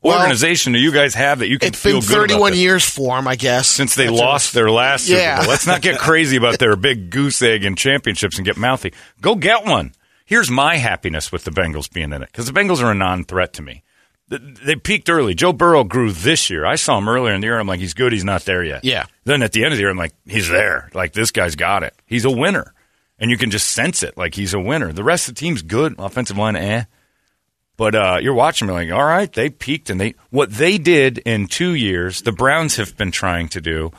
Well, 0.00 0.16
organization 0.20 0.72
do 0.74 0.78
you 0.78 0.92
guys 0.92 1.14
have 1.14 1.40
that 1.40 1.48
you 1.48 1.58
can 1.58 1.68
It's 1.70 1.80
feel 1.82 1.94
been 2.00 2.08
good 2.08 2.14
about 2.16 2.28
31 2.28 2.54
years 2.54 2.88
for 2.88 3.16
them, 3.16 3.26
I 3.26 3.34
guess. 3.34 3.66
since 3.66 3.96
they 3.96 4.06
That's 4.06 4.16
lost 4.16 4.54
their 4.54 4.70
last 4.70 5.08
Yeah. 5.08 5.34
Super 5.34 5.42
Bowl. 5.46 5.50
Let's 5.50 5.66
not 5.66 5.82
get 5.82 5.98
crazy 6.08 6.36
about 6.36 6.60
their 6.60 6.76
big 6.76 7.10
goose 7.10 7.42
egg 7.42 7.64
and 7.64 7.76
championships 7.76 8.36
and 8.36 8.44
get 8.44 8.56
mouthy. 8.56 8.92
Go 9.20 9.34
get 9.34 9.64
one. 9.64 9.92
Here's 10.24 10.48
my 10.50 10.76
happiness 10.76 11.32
with 11.32 11.42
the 11.42 11.50
Bengals 11.50 11.92
being 11.92 12.12
in 12.12 12.22
it 12.22 12.28
because 12.30 12.46
the 12.46 12.52
Bengals 12.52 12.80
are 12.80 12.92
a 12.92 12.94
non-threat 12.94 13.52
to 13.54 13.62
me. 13.62 13.82
Th- 14.30 14.42
They 14.64 14.76
peaked 14.76 15.08
early. 15.08 15.34
Joe 15.34 15.52
Burrow 15.52 15.84
grew 15.84 16.10
this 16.12 16.50
year. 16.50 16.64
I 16.66 16.74
saw 16.76 16.98
him 16.98 17.08
earlier 17.08 17.32
in 17.34 17.40
the 17.40 17.46
year. 17.46 17.58
I'm 17.58 17.66
like, 17.66 17.80
he's 17.80 17.94
good. 17.94 18.12
He's 18.12 18.24
not 18.24 18.44
there 18.44 18.64
yet. 18.64 18.84
Yeah. 18.84 19.06
Then 19.24 19.42
at 19.42 19.52
the 19.52 19.62
end 19.64 19.72
of 19.72 19.78
the 19.78 19.82
year, 19.82 19.90
I'm 19.90 19.96
like, 19.96 20.14
he's 20.26 20.48
there. 20.48 20.90
Like 20.94 21.12
this 21.12 21.30
guy's 21.30 21.54
got 21.56 21.82
it. 21.82 21.94
He's 22.06 22.24
a 22.24 22.30
winner, 22.30 22.74
and 23.18 23.30
you 23.30 23.36
can 23.38 23.50
just 23.50 23.70
sense 23.70 24.02
it. 24.02 24.16
Like 24.16 24.34
he's 24.34 24.54
a 24.54 24.60
winner. 24.60 24.92
The 24.92 25.04
rest 25.04 25.28
of 25.28 25.34
the 25.34 25.40
team's 25.40 25.62
good. 25.62 25.94
Offensive 25.98 26.36
line, 26.38 26.56
eh. 26.56 26.84
But 27.76 27.94
uh, 27.94 28.18
you're 28.22 28.32
watching, 28.34 28.68
me 28.68 28.72
like, 28.74 28.90
all 28.90 29.04
right, 29.04 29.30
they 29.30 29.50
peaked, 29.50 29.90
and 29.90 30.00
they 30.00 30.14
what 30.30 30.50
they 30.50 30.78
did 30.78 31.18
in 31.18 31.46
two 31.46 31.74
years, 31.74 32.22
the 32.22 32.32
Browns 32.32 32.76
have 32.76 32.96
been 32.96 33.10
trying 33.10 33.48
to 33.50 33.60
do 33.60 33.92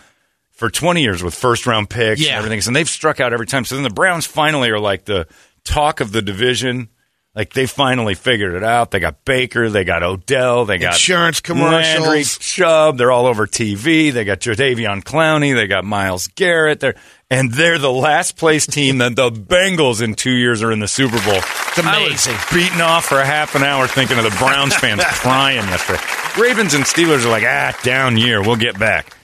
for 0.52 0.72
20 0.72 1.04
years 1.04 1.22
with 1.24 1.36
first 1.36 1.68
round 1.68 1.88
picks 1.90 2.20
Yeah. 2.20 2.30
and 2.30 2.38
everything. 2.46 2.68
and 2.68 2.76
they've 2.76 2.90
struck 2.90 3.20
out 3.20 3.34
every 3.34 3.46
time. 3.46 3.64
So 3.66 3.76
then 3.76 3.84
the 3.84 3.92
Browns 3.92 4.26
finally 4.26 4.72
are 4.72 4.80
like 4.80 5.06
the 5.06 5.28
talk 5.64 6.00
of 6.00 6.12
the 6.12 6.24
division. 6.24 6.90
Like 7.38 7.54
they 7.54 7.68
finally 7.68 8.16
figured 8.16 8.56
it 8.56 8.64
out. 8.64 8.90
They 8.90 9.00
got 9.00 9.24
Baker, 9.24 9.70
they 9.70 9.84
got 9.84 10.02
Odell, 10.02 10.66
they 10.66 10.80
got 10.80 10.94
Insurance 10.94 11.40
commercials. 11.40 12.08
Landry, 12.08 12.24
Chubb. 12.24 12.98
They're 12.98 13.12
all 13.12 13.28
over 13.28 13.46
TV. 13.46 14.12
They 14.12 14.26
got 14.26 14.40
Jadeveon 14.40 15.04
Clowney. 15.04 15.54
They 15.54 15.68
got 15.68 15.86
Myles 15.86 16.30
Garrett. 16.30 16.80
They're 16.80 16.96
and 17.30 17.52
they're 17.52 17.78
the 17.78 17.92
last 17.92 18.38
place 18.38 18.66
team 18.66 18.98
that 18.98 19.16
the 19.16 19.30
Bengals 19.30 20.02
in 20.02 20.16
two 20.16 20.32
years 20.32 20.64
are 20.64 20.72
in 20.72 20.80
the 20.80 20.88
Super 20.88 21.24
Bowl. 21.24 21.38
It's 21.38 21.78
amazing. 21.78 22.36
beaten 22.52 22.82
off 22.82 23.06
for 23.06 23.20
a 23.20 23.26
half 23.26 23.54
an 23.54 23.62
hour 23.62 23.86
thinking 23.86 24.18
of 24.18 24.24
the 24.24 24.36
Browns 24.40 24.76
fans 24.76 25.04
crying 25.06 25.58
yesterday. 25.58 26.02
Ravens 26.42 26.74
and 26.74 26.86
Steelers 26.86 27.24
are 27.24 27.30
like, 27.30 27.44
ah, 27.44 27.78
down 27.84 28.18
year. 28.18 28.42
We'll 28.42 28.56
get 28.56 28.80
back. 28.80 29.17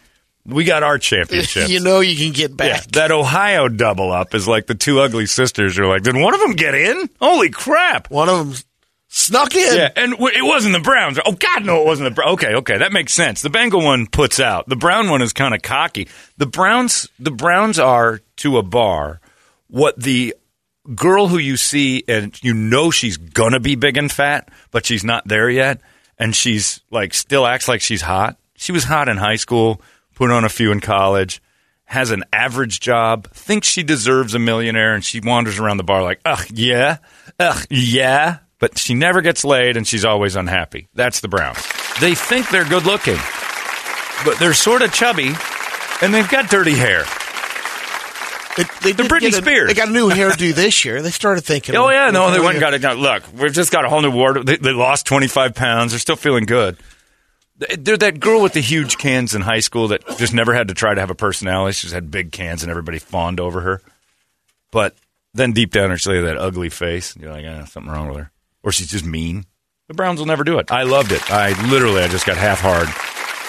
We 0.45 0.63
got 0.65 0.83
our 0.83 0.97
championship. 0.99 1.69
you 1.69 1.79
know 1.79 1.99
you 2.01 2.17
can 2.17 2.33
get 2.33 2.51
Yeah, 2.51 2.55
back. 2.79 2.87
that 2.93 3.11
Ohio 3.11 3.67
double 3.69 4.11
up 4.11 4.33
is 4.35 4.47
like 4.47 4.67
the 4.67 4.75
two 4.75 4.99
ugly 4.99 5.25
sisters 5.25 5.77
are 5.79 5.85
like, 5.87 6.03
did 6.03 6.15
one 6.15 6.33
of 6.33 6.39
them 6.41 6.53
get 6.53 6.75
in? 6.75 7.09
Holy 7.21 7.49
crap. 7.49 8.09
One 8.11 8.27
of 8.29 8.37
them 8.49 8.57
snuck 9.07 9.55
in. 9.55 9.75
Yeah, 9.77 9.89
and 9.95 10.11
w- 10.13 10.35
it 10.37 10.43
wasn't 10.43 10.73
the 10.73 10.79
Browns. 10.81 11.19
Oh 11.25 11.31
God, 11.33 11.65
no, 11.65 11.81
it 11.81 11.85
wasn't 11.85 12.09
the 12.09 12.15
Browns. 12.15 12.33
Okay, 12.33 12.55
okay, 12.55 12.77
that 12.79 12.91
makes 12.91 13.13
sense. 13.13 13.41
The 13.41 13.49
Bengal 13.49 13.81
one 13.83 14.05
puts 14.07 14.39
out. 14.39 14.67
The 14.67 14.75
Brown 14.75 15.09
one 15.09 15.21
is 15.21 15.31
kind 15.33 15.53
of 15.53 15.61
cocky. 15.61 16.07
The 16.37 16.45
Browns, 16.47 17.07
the 17.19 17.31
Browns 17.31 17.79
are 17.79 18.19
to 18.37 18.57
a 18.57 18.63
bar 18.63 19.21
what 19.67 19.99
the 19.99 20.35
girl 20.95 21.27
who 21.29 21.37
you 21.37 21.55
see 21.55 22.03
and 22.09 22.37
you 22.43 22.53
know 22.53 22.91
she's 22.91 23.15
gonna 23.17 23.59
be 23.59 23.75
big 23.75 23.95
and 23.97 24.11
fat, 24.11 24.49
but 24.71 24.85
she's 24.85 25.03
not 25.05 25.25
there 25.27 25.49
yet, 25.49 25.79
and 26.19 26.35
she's 26.35 26.81
like 26.91 27.13
still 27.13 27.45
acts 27.47 27.67
like 27.69 27.79
she's 27.81 28.01
hot. 28.01 28.37
She 28.55 28.71
was 28.71 28.83
hot 28.83 29.09
in 29.09 29.17
high 29.17 29.37
school, 29.37 29.81
put 30.13 30.31
on 30.31 30.43
a 30.45 30.49
few 30.49 30.71
in 30.71 30.79
college. 30.79 31.41
Has 31.85 32.11
an 32.11 32.23
average 32.31 32.79
job, 32.79 33.29
thinks 33.33 33.67
she 33.67 33.83
deserves 33.83 34.33
a 34.33 34.39
millionaire, 34.39 34.95
and 34.95 35.03
she 35.03 35.19
wanders 35.19 35.59
around 35.59 35.77
the 35.77 35.83
bar 35.83 36.01
like, 36.01 36.19
ugh, 36.25 36.45
yeah, 36.51 36.97
ugh, 37.39 37.65
yeah, 37.69 38.37
but 38.57 38.79
she 38.79 38.93
never 38.95 39.21
gets 39.21 39.43
laid 39.43 39.75
and 39.77 39.85
she's 39.85 40.05
always 40.05 40.35
unhappy. 40.35 40.87
That's 40.95 41.19
the 41.19 41.27
Browns. 41.27 41.57
They 41.99 42.15
think 42.15 42.49
they're 42.49 42.63
good 42.65 42.85
looking, 42.85 43.17
but 44.25 44.39
they're 44.39 44.53
sort 44.55 44.81
of 44.81 44.93
chubby 44.93 45.33
and 46.01 46.13
they've 46.13 46.29
got 46.29 46.49
dirty 46.49 46.73
hair. 46.73 47.01
It- 48.57 48.67
they 48.81 48.91
The 48.93 49.03
did 49.03 49.11
Britney 49.11 49.27
a- 49.29 49.31
Spears. 49.33 49.67
They 49.67 49.73
got 49.73 49.89
a 49.89 49.91
new 49.91 50.09
hairdo 50.09 50.53
this 50.53 50.85
year. 50.85 51.01
They 51.01 51.11
started 51.11 51.43
thinking. 51.43 51.75
Oh 51.75 51.89
yeah, 51.89 52.11
no, 52.11 52.31
they 52.31 52.39
went 52.39 52.51
and 52.55 52.59
got 52.61 52.73
it. 52.73 52.81
Now, 52.81 52.93
look, 52.93 53.23
we've 53.35 53.51
just 53.53 53.71
got 53.71 53.83
a 53.83 53.89
whole 53.89 54.01
new 54.01 54.11
wardrobe. 54.11 54.45
They, 54.45 54.57
they 54.57 54.71
lost 54.71 55.05
twenty 55.05 55.27
five 55.27 55.53
pounds. 55.55 55.91
They're 55.91 55.99
still 55.99 56.15
feeling 56.15 56.45
good. 56.45 56.77
They're 57.55 57.97
that 57.97 58.19
girl 58.19 58.41
with 58.41 58.53
the 58.53 58.61
huge 58.61 58.97
cans 58.97 59.35
in 59.35 59.41
high 59.41 59.59
school 59.59 59.89
that 59.89 60.05
just 60.17 60.33
never 60.33 60.53
had 60.53 60.69
to 60.69 60.73
try 60.73 60.93
to 60.93 60.99
have 60.99 61.11
a 61.11 61.15
personality. 61.15 61.73
She 61.73 61.81
just 61.83 61.93
had 61.93 62.09
big 62.09 62.31
cans 62.31 62.63
and 62.63 62.69
everybody 62.69 62.99
fawned 62.99 63.39
over 63.39 63.61
her. 63.61 63.81
But 64.71 64.95
then 65.33 65.51
deep 65.51 65.71
down, 65.71 65.95
she 65.97 66.09
had 66.11 66.25
that 66.25 66.37
ugly 66.37 66.69
face. 66.69 67.15
You're 67.15 67.31
like, 67.31 67.45
ah, 67.47 67.65
something 67.65 67.91
wrong 67.91 68.07
with 68.07 68.17
her, 68.17 68.31
or 68.63 68.71
she's 68.71 68.89
just 68.89 69.05
mean. 69.05 69.45
The 69.87 69.93
Browns 69.93 70.19
will 70.19 70.25
never 70.25 70.43
do 70.43 70.57
it. 70.59 70.71
I 70.71 70.83
loved 70.83 71.11
it. 71.11 71.31
I 71.31 71.49
literally, 71.69 72.01
I 72.01 72.07
just 72.07 72.25
got 72.25 72.37
half 72.37 72.59
hard 72.61 72.87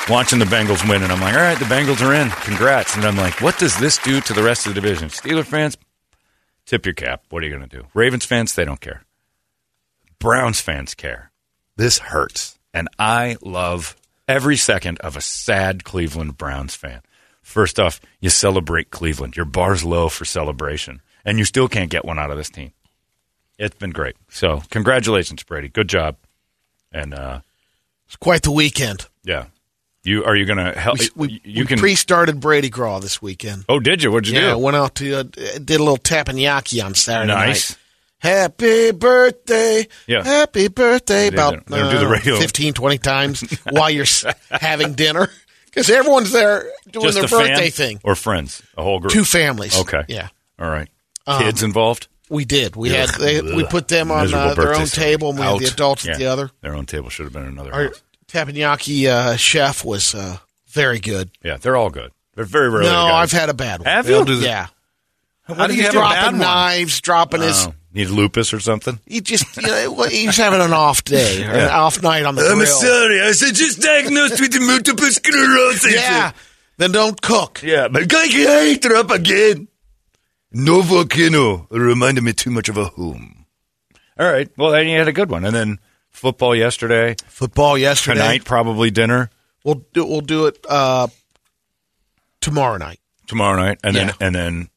watching 0.08 0.38
the 0.38 0.44
Bengals 0.44 0.86
win, 0.88 1.02
and 1.02 1.10
I'm 1.10 1.20
like, 1.20 1.34
all 1.34 1.40
right, 1.40 1.58
the 1.58 1.64
Bengals 1.64 2.06
are 2.06 2.14
in. 2.14 2.30
Congrats. 2.30 2.96
And 2.96 3.04
I'm 3.04 3.16
like, 3.16 3.40
what 3.40 3.58
does 3.58 3.78
this 3.78 3.98
do 3.98 4.20
to 4.22 4.32
the 4.32 4.42
rest 4.42 4.66
of 4.66 4.74
the 4.74 4.80
division? 4.80 5.08
Steeler 5.08 5.44
fans, 5.44 5.78
tip 6.66 6.84
your 6.84 6.94
cap. 6.94 7.22
What 7.30 7.42
are 7.42 7.46
you 7.46 7.56
going 7.56 7.68
to 7.68 7.76
do? 7.78 7.86
Ravens 7.94 8.24
fans, 8.24 8.54
they 8.54 8.64
don't 8.64 8.80
care. 8.80 9.04
Browns 10.18 10.60
fans 10.60 10.94
care. 10.94 11.30
This 11.76 11.98
hurts. 11.98 12.58
And 12.74 12.88
I 12.98 13.36
love 13.40 13.96
every 14.28 14.56
second 14.56 14.98
of 15.00 15.16
a 15.16 15.20
sad 15.22 15.84
Cleveland 15.84 16.36
Browns 16.36 16.74
fan. 16.74 17.00
First 17.40 17.78
off, 17.78 18.00
you 18.20 18.28
celebrate 18.30 18.90
Cleveland. 18.90 19.36
Your 19.36 19.46
bar's 19.46 19.84
low 19.84 20.08
for 20.08 20.24
celebration, 20.24 21.00
and 21.24 21.38
you 21.38 21.44
still 21.44 21.68
can't 21.68 21.90
get 21.90 22.04
one 22.04 22.18
out 22.18 22.30
of 22.30 22.36
this 22.36 22.50
team. 22.50 22.72
It's 23.58 23.76
been 23.76 23.90
great. 23.90 24.16
So, 24.28 24.62
congratulations, 24.70 25.42
Brady. 25.44 25.68
Good 25.68 25.88
job. 25.88 26.16
And 26.90 27.14
uh, 27.14 27.40
It's 28.06 28.16
quite 28.16 28.42
the 28.42 28.50
weekend. 28.50 29.06
yeah, 29.22 29.46
you 30.02 30.24
are 30.24 30.34
you 30.36 30.44
going 30.44 30.58
to 30.58 30.72
help? 30.78 30.98
We, 30.98 31.08
we, 31.14 31.40
you 31.44 31.62
we 31.62 31.66
can. 31.66 31.78
pre-started 31.78 32.40
Brady 32.40 32.70
Graw 32.70 32.98
this 32.98 33.22
weekend. 33.22 33.64
oh, 33.68 33.78
did 33.78 34.02
you? 34.02 34.10
What'd 34.10 34.28
you 34.28 34.34
do? 34.34 34.40
yeah, 34.46 34.52
I 34.52 34.56
went 34.56 34.76
out 34.76 34.96
to 34.96 35.14
uh, 35.20 35.22
did 35.22 35.70
a 35.70 35.82
little 35.82 35.96
teppanyaki 35.98 36.84
on 36.84 36.94
Saturday 36.94 37.32
Nice. 37.32 37.70
night. 37.70 37.78
Happy 38.24 38.90
birthday. 38.92 39.86
Yeah. 40.06 40.24
Happy 40.24 40.68
birthday. 40.68 41.28
They 41.28 41.36
About 41.36 41.66
they 41.66 41.76
do 41.90 41.98
the 41.98 42.34
uh, 42.36 42.40
15, 42.40 42.72
20 42.72 42.98
times 42.98 43.42
while 43.70 43.90
you're 43.90 44.06
having 44.50 44.94
dinner. 44.94 45.28
Because 45.66 45.90
everyone's 45.90 46.32
there 46.32 46.70
doing 46.90 47.04
Just 47.06 47.18
their 47.18 47.28
fan 47.28 47.48
birthday 47.48 47.68
thing. 47.70 48.00
or 48.02 48.14
friends? 48.14 48.62
A 48.78 48.82
whole 48.82 48.98
group. 49.00 49.12
Two 49.12 49.24
families. 49.24 49.78
Okay. 49.78 50.04
Yeah. 50.08 50.28
All 50.58 50.70
right. 50.70 50.88
Kids 51.38 51.62
involved? 51.62 52.08
We 52.30 52.46
did. 52.46 52.76
We 52.76 52.90
Ugh. 52.90 52.96
had 53.10 53.20
they, 53.20 53.42
we 53.42 53.64
put 53.64 53.88
them 53.88 54.10
on 54.10 54.32
uh, 54.32 54.54
their 54.54 54.74
own 54.74 54.86
table 54.86 55.28
and 55.30 55.38
we 55.38 55.44
had 55.44 55.58
the 55.58 55.66
adults 55.66 56.06
Yeah. 56.06 56.12
at 56.12 56.18
the 56.18 56.26
other. 56.26 56.50
Their 56.62 56.74
own 56.74 56.86
table 56.86 57.10
should 57.10 57.24
have 57.24 57.32
been 57.34 57.44
another 57.44 57.74
Our 57.74 57.84
house. 57.88 58.02
uh, 59.06 59.36
chef 59.36 59.84
was 59.84 60.14
uh, 60.14 60.38
very 60.68 60.98
good. 60.98 61.30
Yeah, 61.42 61.58
they're 61.58 61.76
all 61.76 61.90
good. 61.90 62.10
They're 62.34 62.46
very 62.46 62.70
rarely. 62.70 62.88
no. 62.88 63.04
I've 63.06 63.32
had 63.32 63.50
a 63.50 63.54
bad 63.54 63.80
one. 63.80 63.86
Have 63.86 64.08
you? 64.08 64.24
do 64.24 64.34
Yeah. 64.40 64.68
How 65.42 65.66
do 65.66 65.74
you 65.74 65.82
He's 65.82 65.92
have 65.92 65.96
a 65.96 65.98
bad 66.08 66.20
dropping 66.22 66.38
knives, 66.38 67.00
dropping 67.02 67.42
his. 67.42 67.68
Need 67.94 68.08
lupus 68.08 68.52
or 68.52 68.58
something? 68.58 68.98
He 69.06 69.20
just 69.20 69.56
you 69.56 69.62
know, 69.62 70.02
he's 70.04 70.36
having 70.36 70.60
an 70.60 70.72
off 70.72 71.04
day 71.04 71.44
or 71.46 71.52
an 71.52 71.70
off 71.70 72.02
night 72.02 72.24
on 72.24 72.34
the 72.34 72.42
grill. 72.42 72.66
sorry. 72.66 73.20
I 73.22 73.30
said 73.32 73.54
just 73.54 73.80
diagnosed 73.80 74.40
with 74.40 74.60
multiple 74.60 75.06
sclerosis. 75.06 75.94
Yeah. 75.94 76.32
Then 76.76 76.90
don't 76.90 77.22
cook. 77.22 77.62
Yeah, 77.62 77.86
but 77.86 78.12
I 78.12 78.26
hate 78.26 78.82
her 78.82 78.96
up 78.96 79.10
again. 79.12 79.68
No 80.50 80.82
volcano. 80.82 81.68
It 81.70 81.78
reminded 81.78 82.24
me 82.24 82.32
too 82.32 82.50
much 82.50 82.68
of 82.68 82.76
a 82.76 82.86
home. 82.86 83.46
All 84.18 84.26
right. 84.30 84.48
Well, 84.56 84.72
then 84.72 84.88
you 84.88 84.98
had 84.98 85.06
a 85.08 85.12
good 85.12 85.30
one. 85.30 85.44
And 85.44 85.54
then 85.54 85.78
football 86.10 86.54
yesterday. 86.56 87.14
Football 87.28 87.78
yesterday. 87.78 88.20
Tonight, 88.20 88.44
probably 88.44 88.90
dinner. 88.90 89.30
We'll 89.64 89.84
do, 89.92 90.04
we'll 90.04 90.20
do 90.20 90.46
it 90.46 90.58
uh, 90.68 91.06
tomorrow 92.40 92.76
night. 92.76 92.98
Tomorrow 93.26 93.56
night. 93.56 93.78
And 93.84 93.94
Yeah. 93.96 94.04
then 94.06 94.14
and 94.20 94.34
then 94.34 94.68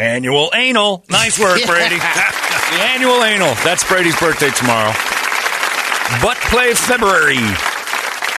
annual 0.00 0.50
anal. 0.54 1.04
Nice 1.10 1.38
work, 1.38 1.60
Brady. 1.66 1.96
the 1.96 2.80
annual 2.94 3.22
anal. 3.22 3.54
That's 3.64 3.84
Brady's 3.84 4.18
birthday 4.18 4.50
tomorrow. 4.50 4.92
Butt 6.22 6.36
play 6.50 6.74
February. 6.74 7.38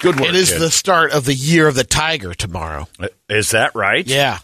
Good 0.00 0.20
work. 0.20 0.28
It 0.30 0.34
is 0.36 0.50
kid. 0.50 0.60
the 0.60 0.70
start 0.70 1.12
of 1.12 1.24
the 1.24 1.34
year 1.34 1.66
of 1.68 1.74
the 1.74 1.84
tiger 1.84 2.34
tomorrow. 2.34 2.86
Is 3.28 3.50
that 3.50 3.74
right? 3.74 4.06
Yeah, 4.06 4.38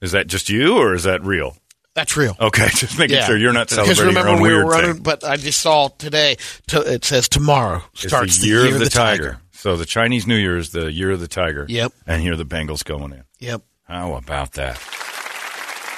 Is 0.00 0.12
that 0.12 0.26
just 0.28 0.48
you 0.48 0.76
or 0.78 0.94
is 0.94 1.04
that 1.04 1.22
real? 1.24 1.56
that's 1.94 2.16
real. 2.16 2.34
Okay, 2.40 2.68
just 2.74 2.98
making 2.98 3.16
Yeah. 3.16 3.26
sure 3.26 3.36
you're 3.36 3.52
not 3.52 3.68
Because 3.68 3.96
celebrating 3.98 4.06
remember 4.08 4.28
your 4.30 4.36
own 4.36 4.42
we 4.42 4.48
weird 4.48 4.64
were 4.64 4.70
running, 4.70 4.94
thing. 4.94 5.02
but 5.02 5.24
I 5.24 5.36
just 5.36 5.60
saw 5.60 5.88
today. 5.88 6.36
To, 6.68 6.80
it 6.80 7.04
says 7.04 7.28
tomorrow 7.28 7.82
starts 7.94 8.38
the 8.38 8.46
year, 8.46 8.66
of 8.72 8.78
the, 8.80 8.88
tiger. 8.88 9.38
So 9.52 9.76
the 9.76 9.84
Chinese 9.84 10.26
New 10.26 10.36
Year 10.36 10.56
is 10.56 10.70
the 10.70 10.90
year 10.90 11.10
of 11.10 11.20
the 11.20 11.28
tiger. 11.28 11.66
Yep. 11.68 11.92
And 12.06 12.22
here 12.22 12.32
are 12.32 12.36
the 12.36 12.46
Bengals 12.46 12.82
going 12.84 13.12
in. 13.12 13.24
Yep. 13.40 13.60
How 13.84 14.14
about 14.14 14.52
that? 14.52 14.80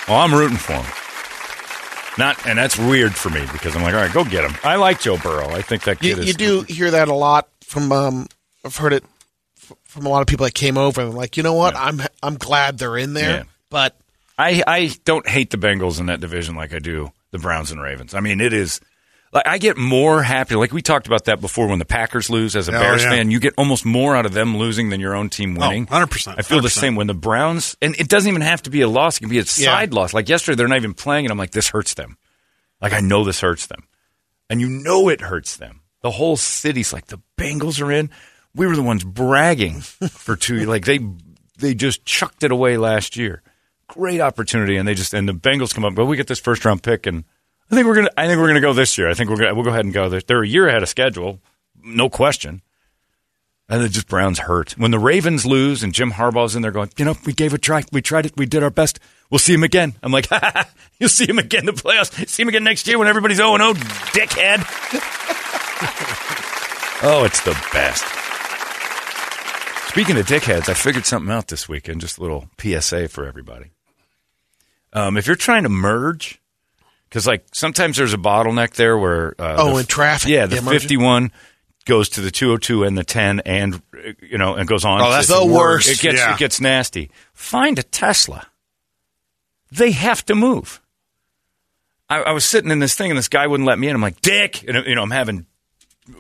Well, 0.08 0.18
I'm 0.18 0.34
rooting 0.34 0.56
for 0.58 0.72
him. 0.74 0.84
Not, 2.18 2.44
and 2.46 2.58
that's 2.58 2.76
weird 2.78 3.14
for 3.14 3.30
me 3.30 3.44
because 3.52 3.74
I'm 3.76 3.82
like, 3.82 3.94
all 3.94 4.00
right, 4.00 4.12
go 4.12 4.24
get 4.24 4.44
him. 4.44 4.56
I 4.64 4.76
like 4.76 5.00
Joe 5.00 5.16
Burrow. 5.16 5.48
I 5.48 5.62
think 5.62 5.84
that 5.84 6.02
You, 6.02 6.14
kid 6.14 6.18
is. 6.20 6.26
you 6.28 6.34
do 6.34 6.60
hear 6.62 6.90
that 6.92 7.08
a 7.08 7.14
lot 7.14 7.48
from. 7.62 7.90
Um, 7.92 8.26
I've 8.64 8.76
heard 8.76 8.92
it 8.92 9.04
f- 9.58 9.72
from 9.84 10.06
a 10.06 10.08
lot 10.08 10.20
of 10.22 10.26
people 10.26 10.44
that 10.44 10.54
came 10.54 10.78
over 10.78 11.00
and 11.02 11.14
like, 11.14 11.36
you 11.36 11.42
know 11.42 11.54
what? 11.54 11.74
I'm 11.76 12.00
I'm 12.22 12.36
glad 12.36 12.78
they're 12.78 12.96
in 12.96 13.14
there, 13.14 13.30
Yeah. 13.38 13.42
but 13.70 13.96
I 14.38 14.62
I 14.66 14.90
don't 15.04 15.28
hate 15.28 15.50
the 15.50 15.58
Bengals 15.58 16.00
in 16.00 16.06
that 16.06 16.20
division 16.20 16.54
like 16.54 16.72
I 16.74 16.78
do 16.78 17.12
the 17.30 17.38
Browns 17.38 17.70
and 17.70 17.80
Ravens. 17.80 18.14
I 18.14 18.20
mean, 18.20 18.40
it 18.40 18.52
is 18.52 18.80
like 19.32 19.46
I 19.46 19.58
get 19.58 19.76
more 19.76 20.22
happy. 20.22 20.54
Like 20.54 20.72
we 20.72 20.80
talked 20.82 21.06
about 21.06 21.24
that 21.26 21.40
before 21.40 21.66
when 21.68 21.78
the 21.78 21.84
Packers 21.84 22.30
lose 22.30 22.54
as 22.56 22.68
a 22.68 22.76
Oh, 22.76 22.80
Bears 22.80 23.02
yeah. 23.02 23.10
fan, 23.10 23.30
you 23.30 23.40
get 23.40 23.54
almost 23.58 23.84
more 23.84 24.14
out 24.16 24.26
of 24.26 24.32
them 24.32 24.56
losing 24.56 24.90
than 24.90 25.00
your 25.00 25.14
own 25.14 25.28
team 25.28 25.56
Oh, 25.60 25.68
winning. 25.68 25.86
100%, 25.86 26.34
I 26.38 26.42
feel 26.42 26.60
the 26.60 26.70
same 26.70 26.94
when 26.96 27.06
the 27.08 27.14
Browns, 27.14 27.76
and 27.82 27.94
it 27.98 28.08
doesn't 28.08 28.28
even 28.28 28.42
have 28.42 28.62
to 28.62 28.70
be 28.70 28.80
a 28.80 28.88
loss; 28.88 29.16
it 29.16 29.20
can 29.20 29.28
be 29.28 29.38
a 29.38 29.44
side 29.44 29.92
loss. 29.92 30.14
Like 30.14 30.28
yesterday, 30.28 30.56
they're 30.56 30.68
not 30.68 30.78
even 30.78 30.94
playing, 30.94 31.26
and 31.26 31.32
I'm 31.32 31.38
like, 31.38 31.50
this 31.50 31.68
hurts 31.68 31.94
them. 31.94 32.16
Like 32.80 32.92
I 32.92 33.00
know 33.00 33.24
this 33.24 33.40
hurts 33.40 33.66
them. 33.66 33.84
and 34.50 34.60
you 34.60 34.68
know 34.68 35.08
it 35.08 35.20
hurts 35.20 35.56
them. 35.56 35.80
The 36.02 36.10
whole 36.10 36.36
city's 36.36 36.92
like 36.92 37.06
the 37.06 37.18
Bengals 37.38 37.80
are 37.80 37.90
in. 37.90 38.10
We 38.54 38.66
were 38.66 38.76
the 38.76 38.82
ones 38.82 39.04
bragging 39.04 39.80
for 39.80 40.36
two. 40.36 40.56
years. 40.56 40.66
Like 40.68 40.84
they 40.84 41.00
they 41.58 41.74
just 41.74 42.04
chucked 42.04 42.42
it 42.42 42.52
away 42.52 42.76
last 42.76 43.16
year. 43.16 43.42
Great 43.88 44.20
opportunity, 44.20 44.76
and 44.76 44.88
they 44.88 44.94
just 44.94 45.14
and 45.14 45.28
the 45.28 45.34
Bengals 45.34 45.74
come 45.74 45.84
up. 45.84 45.94
But 45.94 46.06
we 46.06 46.16
get 46.16 46.26
this 46.26 46.40
first 46.40 46.64
round 46.64 46.82
pick, 46.82 47.06
and 47.06 47.24
I 47.70 47.74
think 47.74 47.86
we're 47.86 47.96
gonna. 47.96 48.10
I 48.16 48.26
think 48.26 48.40
we're 48.40 48.48
gonna 48.48 48.60
go 48.60 48.72
this 48.72 48.98
year. 48.98 49.08
I 49.08 49.14
think 49.14 49.30
we're 49.30 49.36
gonna. 49.36 49.54
We'll 49.54 49.64
go 49.64 49.70
ahead 49.70 49.84
and 49.84 49.94
go. 49.94 50.08
They're, 50.08 50.20
they're 50.20 50.42
a 50.42 50.48
year 50.48 50.68
ahead 50.68 50.82
of 50.82 50.88
schedule, 50.88 51.40
no 51.82 52.08
question. 52.08 52.62
And 53.68 53.82
then 53.82 53.90
just 53.90 54.08
Browns 54.08 54.40
hurt. 54.40 54.72
When 54.72 54.90
the 54.90 54.98
Ravens 54.98 55.46
lose 55.46 55.82
and 55.82 55.94
Jim 55.94 56.12
Harbaugh's 56.12 56.54
in 56.54 56.60
there 56.60 56.70
going, 56.70 56.90
you 56.98 57.04
know, 57.06 57.14
we 57.24 57.32
gave 57.32 57.54
it 57.54 57.56
a 57.56 57.58
try. 57.58 57.82
We 57.92 58.02
tried 58.02 58.26
it. 58.26 58.36
We 58.36 58.44
did 58.44 58.62
our 58.62 58.68
best. 58.70 58.98
We'll 59.30 59.38
see 59.38 59.54
him 59.54 59.62
again. 59.62 59.94
I'm 60.02 60.12
like, 60.12 60.28
you'll 60.98 61.08
see 61.08 61.26
him 61.26 61.38
again 61.38 61.60
in 61.60 61.66
the 61.66 61.72
playoffs. 61.72 62.28
See 62.28 62.42
him 62.42 62.48
again 62.48 62.64
next 62.64 62.86
year 62.86 62.98
when 62.98 63.08
everybody's 63.08 63.38
0 63.38 63.56
0, 63.56 63.72
dickhead. 63.72 64.58
oh, 67.02 67.24
it's 67.24 67.42
the 67.42 67.52
best. 67.72 68.04
Speaking 69.94 70.16
of 70.18 70.26
dickheads, 70.26 70.68
I 70.68 70.74
figured 70.74 71.06
something 71.06 71.30
out 71.32 71.46
this 71.46 71.68
weekend. 71.68 72.00
Just 72.00 72.18
a 72.18 72.20
little 72.20 72.48
PSA 72.60 73.08
for 73.08 73.26
everybody. 73.26 73.70
Um, 74.92 75.16
if 75.16 75.28
you're 75.28 75.36
trying 75.36 75.62
to 75.62 75.68
merge, 75.68 76.40
because 77.08 77.28
like 77.28 77.44
sometimes 77.52 77.96
there's 77.96 78.12
a 78.12 78.16
bottleneck 78.18 78.72
there 78.74 78.98
where 78.98 79.36
uh, 79.40 79.54
Oh, 79.56 79.74
the- 79.74 79.80
in 79.80 79.86
traffic, 79.86 80.28
yeah, 80.30 80.46
the 80.46 80.56
yeah, 80.56 80.62
51 80.68 81.30
goes 81.84 82.08
to 82.08 82.20
the 82.22 82.32
202 82.32 82.82
and 82.82 82.98
the 82.98 83.04
10, 83.04 83.38
and 83.46 83.80
you 84.20 84.36
know, 84.36 84.56
and 84.56 84.66
goes 84.66 84.84
on. 84.84 85.00
Oh, 85.00 85.10
that's 85.12 85.28
the 85.28 85.46
worst. 85.46 85.88
It 85.88 86.00
gets 86.00 86.18
Yeah. 86.18 86.32
it 86.34 86.38
gets 86.40 86.60
nasty. 86.60 87.12
Find 87.32 87.78
a 87.78 87.84
Tesla. 87.84 88.48
They 89.70 89.92
have 89.92 90.26
to 90.26 90.34
move. 90.34 90.80
I, 92.10 92.20
I 92.22 92.30
was 92.32 92.44
sitting 92.44 92.72
in 92.72 92.80
this 92.80 92.96
thing, 92.96 93.12
and 93.12 93.18
this 93.18 93.28
guy 93.28 93.46
wouldn't 93.46 93.66
let 93.68 93.78
me 93.78 93.86
in. 93.88 93.94
I'm 93.94 94.02
like, 94.02 94.20
Dick, 94.22 94.64
and 94.68 94.84
you 94.88 94.96
know, 94.96 95.02
I'm 95.04 95.12
having 95.12 95.46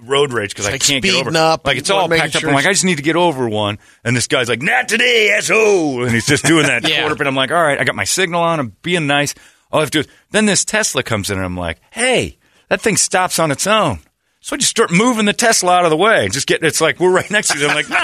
road 0.02 0.32
rage 0.32 0.50
because 0.50 0.66
I 0.66 0.78
can't 0.78 1.02
get 1.02 1.14
over. 1.14 1.36
up 1.36 1.66
like 1.66 1.76
it's 1.76 1.90
all 1.90 2.08
packed 2.08 2.36
up. 2.36 2.40
sure 2.40 2.48
I'm 2.50 2.54
like, 2.54 2.66
I 2.66 2.72
just 2.72 2.84
need 2.84 2.96
to 2.96 3.02
get 3.02 3.16
over 3.16 3.48
one, 3.48 3.78
and 4.04 4.16
this 4.16 4.26
guy's 4.26 4.48
like, 4.48 4.62
not 4.62 4.88
today, 4.88 5.30
asshole, 5.36 6.04
and 6.04 6.12
he's 6.12 6.26
just 6.26 6.44
doing 6.44 6.66
that 6.66 6.88
Yeah. 6.88 7.00
quarter. 7.00 7.16
But 7.16 7.26
I'm 7.26 7.34
like, 7.36 7.50
all 7.50 7.62
right, 7.62 7.78
I 7.78 7.84
got 7.84 7.94
my 7.94 8.04
signal 8.04 8.40
on. 8.42 8.60
I'm 8.60 8.76
being 8.82 9.06
nice. 9.06 9.34
All 9.70 9.80
I 9.80 9.82
have 9.82 9.90
to 9.90 10.02
do 10.02 10.08
is 10.08 10.14
then 10.30 10.46
this 10.46 10.64
Tesla 10.64 11.02
comes 11.02 11.30
in, 11.30 11.36
and 11.36 11.44
I'm 11.44 11.56
like, 11.56 11.78
hey, 11.90 12.38
that 12.68 12.80
thing 12.80 12.96
stops 12.96 13.38
on 13.38 13.50
its 13.50 13.66
own. 13.66 13.98
So 14.40 14.54
I 14.54 14.58
just 14.58 14.70
start 14.70 14.92
moving 14.92 15.24
the 15.24 15.32
Tesla 15.32 15.72
out 15.72 15.84
of 15.84 15.90
the 15.90 15.96
way. 15.96 16.28
Just 16.28 16.46
get 16.46 16.62
it's 16.62 16.78
like 16.78 17.00
we're 17.00 17.10
right 17.10 17.30
next 17.30 17.48
to 17.48 17.58
it. 17.64 17.66
I'm 17.66 17.74
like, 17.74 17.88
no. 17.88 17.96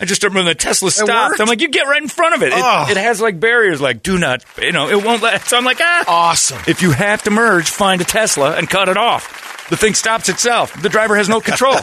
I 0.00 0.04
just 0.04 0.20
start 0.20 0.32
moving 0.32 0.46
the 0.48 0.54
Tesla 0.56 0.90
stopped. 0.90 1.38
I'm 1.40 1.46
like, 1.46 1.60
you 1.60 1.68
get 1.68 1.86
right 1.86 2.02
in 2.02 2.08
front 2.08 2.34
of 2.34 2.42
it. 2.42 2.48
It, 2.52 2.54
Oh. 2.58 2.86
it 2.90 2.96
has 2.96 3.20
like 3.20 3.38
barriers, 3.38 3.80
like 3.80 4.02
do 4.02 4.18
not, 4.18 4.44
you 4.60 4.72
know, 4.72 4.88
it 4.88 5.04
won't 5.04 5.22
let. 5.22 5.46
So 5.46 5.56
I'm 5.56 5.64
like, 5.64 5.78
ah, 5.80 6.04
Awesome. 6.08 6.58
if 6.66 6.82
you 6.82 6.90
have 6.90 7.22
to 7.22 7.30
merge, 7.30 7.70
find 7.70 8.00
a 8.00 8.04
Tesla 8.04 8.56
and 8.56 8.68
cut 8.68 8.88
it 8.88 8.96
off. 8.96 9.53
The 9.70 9.76
thing 9.76 9.94
stops 9.94 10.28
itself. 10.28 10.80
The 10.80 10.88
driver 10.88 11.16
has 11.16 11.28
no 11.28 11.40
control. 11.40 11.76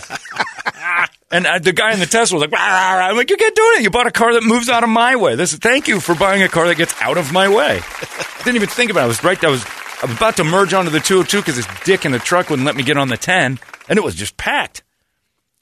and 1.31 1.47
uh, 1.47 1.59
the 1.59 1.73
guy 1.73 1.93
in 1.93 1.99
the 1.99 2.05
Tesla 2.05 2.35
was 2.35 2.41
like, 2.41 2.51
"Rah, 2.51 2.59
rah, 2.59 2.97
rah." 2.97 3.07
I'm 3.07 3.15
like, 3.15 3.29
you 3.29 3.37
can't 3.37 3.55
do 3.55 3.63
it. 3.77 3.83
You 3.83 3.89
bought 3.89 4.07
a 4.07 4.11
car 4.11 4.33
that 4.33 4.43
moves 4.43 4.69
out 4.69 4.83
of 4.83 4.89
my 4.89 5.15
way. 5.15 5.35
This 5.35 5.53
is 5.53 5.59
thank 5.59 5.87
you 5.87 5.99
for 5.99 6.13
buying 6.13 6.43
a 6.43 6.49
car 6.49 6.67
that 6.67 6.75
gets 6.75 6.93
out 7.01 7.17
of 7.17 7.31
my 7.31 7.49
way. 7.49 7.79
I 7.81 8.43
Didn't 8.43 8.57
even 8.57 8.69
think 8.69 8.91
about 8.91 9.01
it. 9.01 9.03
I 9.05 9.07
was 9.07 9.23
right. 9.23 9.43
I 9.43 9.49
was, 9.49 9.65
I 10.03 10.05
was 10.05 10.15
about 10.15 10.37
to 10.37 10.43
merge 10.43 10.73
onto 10.73 10.91
the 10.91 10.99
202 10.99 11.37
because 11.37 11.55
this 11.55 11.67
dick 11.83 12.05
in 12.05 12.11
the 12.11 12.19
truck 12.19 12.49
wouldn't 12.49 12.65
let 12.65 12.75
me 12.75 12.83
get 12.83 12.97
on 12.97 13.07
the 13.07 13.17
10, 13.17 13.59
and 13.89 13.97
it 13.97 14.03
was 14.03 14.15
just 14.15 14.37
packed. 14.37 14.83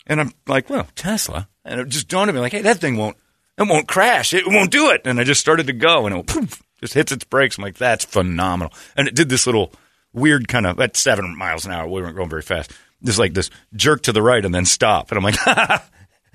And 0.08 0.20
I'm 0.20 0.34
like, 0.48 0.70
well, 0.70 0.88
Tesla. 0.96 1.48
And 1.64 1.80
it 1.80 1.90
just 1.90 2.08
dawned 2.08 2.30
on 2.30 2.36
me, 2.36 2.42
like, 2.42 2.52
hey, 2.52 2.64
that 2.64 2.80
thing 2.80 2.98
won't, 2.98 3.16
it 3.58 3.68
won't 3.68 3.88
crash. 3.88 4.34
It 4.34 4.48
won't 4.48 4.72
do 4.72 4.90
it. 4.90 5.02
And 5.06 5.20
I 5.20 5.24
just 5.24 5.40
started 5.40 5.68
to 5.68 5.74
go, 5.74 6.08
and 6.08 6.16
it 6.16 6.26
poof, 6.26 6.64
just 6.82 6.96
hits 6.96 7.12
its 7.12 7.24
brakes. 7.24 7.58
I'm 7.58 7.64
like, 7.64 7.78
that's 7.78 8.06
phenomenal. 8.06 8.74
And 8.98 9.08
it 9.08 9.16
did 9.16 9.30
this 9.30 9.46
little 9.46 9.72
weird 10.14 10.48
kind 10.48 10.66
of, 10.66 10.80
at 10.80 10.98
seven 10.98 11.38
miles 11.38 11.66
an 11.66 11.72
hour, 11.72 11.88
we 11.88 12.02
weren't 12.02 12.16
going 12.16 12.30
very 12.30 12.42
fast. 12.42 12.72
Just 13.04 13.20
like 13.20 13.34
this 13.34 13.50
jerk 13.76 14.04
to 14.04 14.12
the 14.12 14.22
right 14.22 14.44
and 14.44 14.54
then 14.54 14.66
stop. 14.66 15.12
And 15.12 15.18
I'm 15.18 15.24
like, 15.24 15.36
that 15.46 15.84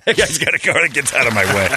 guy's 0.07 0.39
got 0.39 0.55
a 0.55 0.59
car 0.59 0.81
that 0.87 0.95
gets 0.95 1.13
out 1.13 1.27
of 1.27 1.35
my 1.35 1.45
way. 1.55 1.69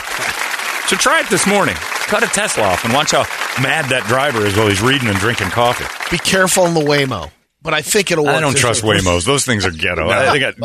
so 0.88 0.96
try 0.96 1.20
it 1.20 1.30
this 1.30 1.46
morning. 1.46 1.76
Cut 1.76 2.24
a 2.24 2.28
Tesla 2.28 2.64
off 2.64 2.86
and 2.86 2.94
watch 2.94 3.12
how 3.12 3.26
mad 3.62 3.90
that 3.90 4.06
driver 4.08 4.46
is 4.46 4.56
while 4.56 4.68
he's 4.68 4.82
reading 4.82 5.10
and 5.10 5.18
drinking 5.18 5.50
coffee. 5.50 5.86
Be 6.10 6.18
careful 6.18 6.66
in 6.66 6.74
the 6.74 6.80
Waymo. 6.80 7.30
But 7.68 7.74
I 7.74 7.82
think 7.82 8.12
it'll 8.12 8.24
work. 8.24 8.34
I 8.36 8.40
don't 8.40 8.56
trust 8.56 8.82
way. 8.82 8.98
Waymos. 8.98 9.26
Those 9.26 9.44
things 9.44 9.66
are 9.66 9.72
ghetto. 9.72 10.08
They 10.32 10.40
got 10.40 10.56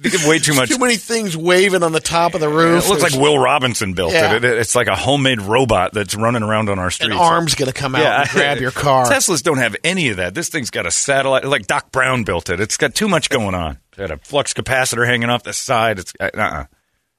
they 0.00 0.10
get 0.10 0.24
way 0.28 0.38
too 0.38 0.54
much. 0.54 0.68
Too 0.68 0.78
many 0.78 0.94
things 0.94 1.36
waving 1.36 1.82
on 1.82 1.90
the 1.90 1.98
top 1.98 2.34
of 2.34 2.40
the 2.40 2.48
roof. 2.48 2.84
It 2.84 2.88
looks 2.88 3.02
like 3.02 3.20
Will 3.20 3.36
Robinson 3.36 3.94
built 3.94 4.12
Yeah. 4.12 4.36
it. 4.36 4.44
It- 4.44 4.58
It's 4.58 4.76
like 4.76 4.86
a 4.86 4.94
homemade 4.94 5.40
robot 5.42 5.92
that's 5.92 6.14
running 6.14 6.44
around 6.44 6.68
on 6.68 6.78
our 6.78 6.84
An 6.86 6.90
streets. 6.92 7.16
arm's 7.16 7.56
going 7.56 7.66
to 7.66 7.72
come 7.76 7.96
out 7.96 8.02
and 8.20 8.30
grab 8.30 8.58
your 8.58 8.70
car. 8.70 9.06
Teslas 9.06 9.42
don't 9.42 9.58
have 9.58 9.74
any 9.82 10.10
of 10.10 10.18
that. 10.18 10.34
This 10.34 10.50
thing's 10.50 10.70
got 10.70 10.86
a 10.86 10.92
satellite. 10.92 11.44
Like 11.44 11.66
Doc 11.66 11.90
Brown 11.90 12.22
built 12.22 12.48
it. 12.48 12.60
It's 12.60 12.76
got 12.76 12.94
too 12.94 13.08
much 13.08 13.28
going 13.28 13.56
on. 13.56 13.78
It's 13.88 13.98
got 13.98 14.12
a 14.12 14.18
flux 14.18 14.54
capacitor 14.54 15.04
hanging 15.04 15.30
off 15.30 15.42
the 15.42 15.52
side. 15.52 15.98
It's 15.98 16.12
uh 16.20 16.30
uh 16.32 16.64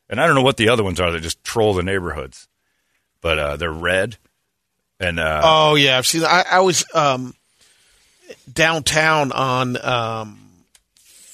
And 0.10 0.21
I 0.21 0.25
don't 0.25 0.36
know 0.36 0.41
what 0.41 0.56
the 0.56 0.69
other 0.69 0.86
ones 0.86 1.01
are 1.01 1.12
that 1.12 1.19
just 1.21 1.43
troll 1.43 1.73
the 1.73 1.84
neighborhoods, 1.84 2.47
but 3.19 3.38
uh, 3.38 3.58
they're 3.58 3.73
red. 3.73 4.15
And 5.01 5.19
uh, 5.19 5.41
Oh 5.43 5.75
yeah, 5.75 5.97
I've 5.97 6.08
seen. 6.08 6.23
I, 6.23 6.45
I 6.49 6.60
was 6.62 6.86
um, 6.93 7.34
downtown 8.52 9.32
on 9.32 9.84
um, 9.84 10.39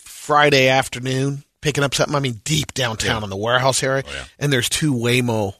Friday 0.05 0.67
afternoon 0.69 1.43
picking 1.61 1.83
up 1.83 1.93
something. 1.95 2.15
I 2.15 2.19
mean, 2.19 2.41
deep 2.43 2.73
downtown 2.73 3.23
in 3.23 3.29
the 3.29 3.37
warehouse 3.37 3.83
area, 3.83 4.03
and 4.37 4.51
there's 4.51 4.69
two 4.69 4.93
Waymo 4.93 5.53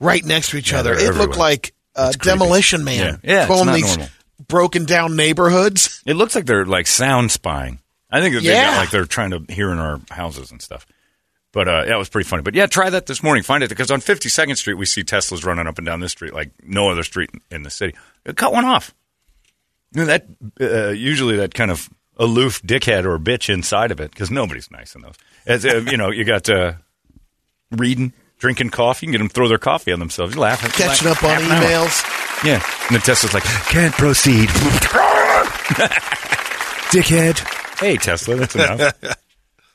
right 0.00 0.24
next 0.24 0.50
to 0.50 0.56
each 0.56 0.72
Yeah, 0.72 0.80
other. 0.80 0.94
It 0.94 0.98
they're 0.98 1.12
looked 1.12 1.36
like 1.36 1.74
uh, 1.94 2.06
It's 2.08 2.16
creepy. 2.16 2.38
Demolition 2.38 2.84
Man. 2.84 3.20
Yeah. 3.22 3.32
Yeah, 3.34 3.40
it's 3.42 3.48
going 3.48 3.72
these 3.74 3.96
normal. 3.96 4.08
broken 4.46 4.84
down 4.84 5.16
neighborhoods. 5.16 6.02
It 6.06 6.14
looks 6.14 6.34
like 6.34 6.46
they're 6.46 6.64
like 6.66 6.86
sound 6.86 7.30
spying. 7.32 7.80
I 8.10 8.20
think 8.20 8.34
they 8.36 8.40
Yeah. 8.52 8.70
got 8.72 8.76
like 8.78 8.90
they're 8.90 9.04
trying 9.04 9.30
to 9.30 9.44
hear 9.52 9.70
in 9.70 9.78
our 9.78 10.00
houses 10.10 10.50
and 10.50 10.62
stuff. 10.62 10.86
But 11.52 11.66
uh, 11.66 11.84
yeah, 11.86 11.94
it 11.94 11.98
was 11.98 12.08
pretty 12.10 12.28
funny. 12.28 12.42
But 12.42 12.54
yeah, 12.54 12.66
try 12.66 12.88
that 12.90 13.06
this 13.06 13.22
morning. 13.22 13.42
Find 13.42 13.62
it 13.62 13.68
because 13.68 13.90
on 13.90 14.00
52nd 14.00 14.56
Street 14.56 14.74
we 14.74 14.86
see 14.86 15.02
Teslas 15.02 15.44
running 15.44 15.66
up 15.66 15.78
and 15.78 15.86
down 15.86 16.00
this 16.00 16.12
street 16.12 16.32
like 16.34 16.50
no 16.62 16.90
other 16.90 17.02
street 17.02 17.30
in 17.50 17.62
the 17.62 17.70
city. 17.70 17.94
Cut 18.36 18.52
one 18.52 18.64
off. 18.64 18.94
You 19.92 20.04
know, 20.04 20.06
that 20.06 20.26
uh, 20.60 20.90
usually 20.90 21.36
that 21.36 21.54
kind 21.54 21.70
of 21.70 21.88
aloof 22.16 22.60
dickhead 22.62 23.04
or 23.04 23.18
bitch 23.18 23.52
inside 23.52 23.90
of 23.90 24.00
it 24.00 24.10
because 24.10 24.30
nobody's 24.30 24.70
nice 24.70 24.94
in 24.94 25.02
those. 25.02 25.14
As 25.46 25.64
uh, 25.64 25.82
you 25.90 25.96
know, 25.96 26.10
you 26.10 26.24
got 26.24 26.48
uh, 26.50 26.74
reading, 27.70 28.12
drinking 28.38 28.70
coffee. 28.70 29.06
You 29.06 29.12
can 29.12 29.18
get 29.18 29.18
them 29.24 29.28
throw 29.28 29.48
their 29.48 29.58
coffee 29.58 29.92
on 29.92 29.98
themselves. 29.98 30.34
You 30.34 30.40
laugh, 30.40 30.60
Catching 30.74 31.08
up 31.08 31.22
on 31.22 31.40
emails. 31.40 32.44
Yeah. 32.44 32.62
And 32.88 32.96
the 32.96 33.00
Tesla's 33.00 33.34
like, 33.34 33.42
can't 33.42 33.94
proceed. 33.94 34.48
Dickhead. 36.90 37.78
Hey, 37.78 37.96
Tesla, 37.96 38.36
that's 38.36 38.54
enough. 38.54 38.94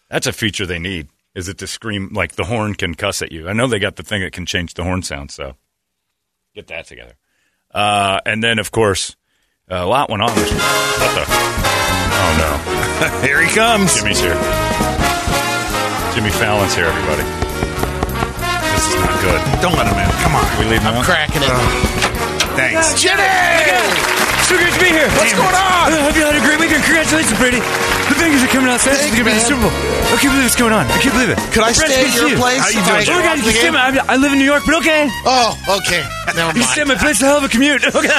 that's 0.09 0.27
a 0.27 0.33
feature 0.33 0.65
they 0.65 0.79
need. 0.79 1.07
Is 1.35 1.47
it 1.49 1.57
to 1.59 1.67
scream 1.67 2.09
like 2.13 2.33
the 2.33 2.43
horn 2.43 2.75
can 2.75 2.95
cuss 2.95 3.21
at 3.21 3.31
you? 3.31 3.47
I 3.49 3.53
know 3.53 3.67
they 3.67 3.79
got 3.79 3.95
the 3.95 4.03
thing 4.03 4.21
that 4.21 4.33
can 4.33 4.45
change 4.45 4.75
the 4.75 4.83
horn 4.83 5.01
sound, 5.01 5.31
so 5.31 5.55
get 6.53 6.67
that 6.67 6.85
together. 6.85 7.13
Uh, 7.71 8.19
and 8.25 8.43
then, 8.43 8.59
of 8.59 8.71
course, 8.71 9.15
a 9.69 9.85
lot 9.85 10.09
went 10.09 10.21
on. 10.21 10.33
This 10.35 10.51
what 10.51 11.13
the? 11.15 11.23
Oh 11.27 12.31
no! 12.39 13.21
Here 13.27 13.41
he 13.41 13.53
comes. 13.53 13.95
Jimmy's 13.95 14.19
here. 14.19 14.35
Jimmy 16.13 16.29
Fallon's 16.29 16.75
here. 16.75 16.85
Everybody, 16.85 17.23
this 17.23 18.87
is 18.87 18.95
not 19.01 19.15
good. 19.21 19.41
Don't 19.61 19.73
let 19.75 19.87
him 19.87 19.97
in. 19.97 20.09
Come 20.21 20.35
on. 20.35 20.45
We 20.59 20.65
leave 20.69 20.81
him 20.81 20.93
I'm 20.93 20.99
out? 20.99 21.05
cracking 21.05 21.41
it. 21.41 21.49
Uh, 21.49 22.55
Thanks. 22.55 23.01
Jenny, 23.01 23.23
So 24.53 24.61
great 24.61 24.73
to 24.77 24.81
be 24.85 24.93
here. 24.93 25.09
what's 25.17 25.33
going 25.33 25.49
on? 25.49 25.89
I 25.89 25.97
hope 26.05 26.13
you 26.13 26.21
had 26.21 26.37
a 26.37 26.45
great 26.45 26.61
weekend. 26.61 26.85
Congratulations, 26.85 27.33
Brady. 27.41 27.57
The 27.57 28.13
Bengals 28.21 28.45
are 28.45 28.53
coming 28.53 28.69
out 28.69 28.85
Saturday. 28.85 29.09
Thank 29.09 29.17
It's 29.17 29.25
going 29.25 29.25
to 29.25 29.33
be 29.33 29.33
the 29.33 29.41
you, 29.41 29.49
Super 29.49 29.65
Bowl. 29.65 29.73
I 29.73 30.17
can't 30.21 30.29
believe 30.29 30.45
what's 30.45 30.61
going 30.61 30.75
on. 30.77 30.85
I 30.85 30.97
can't 31.01 31.15
believe 31.17 31.31
it. 31.33 31.39
Could 31.49 31.65
I 31.65 31.73
stay 31.73 32.05
at 32.05 32.13
your 32.13 32.29
you. 32.29 32.37
place? 32.37 32.61
How 32.61 32.69
you 32.69 32.85
doing, 32.85 33.01
Oh, 33.09 33.17
my 33.17 33.25
God, 33.25 33.37
you 33.41 33.49
can 33.49 33.57
stay. 33.57 33.73
my- 33.73 34.05
I, 34.05 34.15
live 34.21 34.29
in 34.29 34.37
New 34.37 34.45
York, 34.45 34.61
but 34.69 34.77
okay. 34.85 35.09
Oh, 35.25 35.57
okay. 35.81 36.05
Never 36.37 36.53
You 36.53 36.61
can 36.61 36.69
stay 36.69 36.85
at 36.85 36.87
mind. 36.87 37.01
my 37.01 37.01
place. 37.01 37.17
A 37.17 37.25
hell 37.25 37.41
of 37.41 37.45
a 37.45 37.49
commute. 37.49 37.81
Okay. 37.97 38.13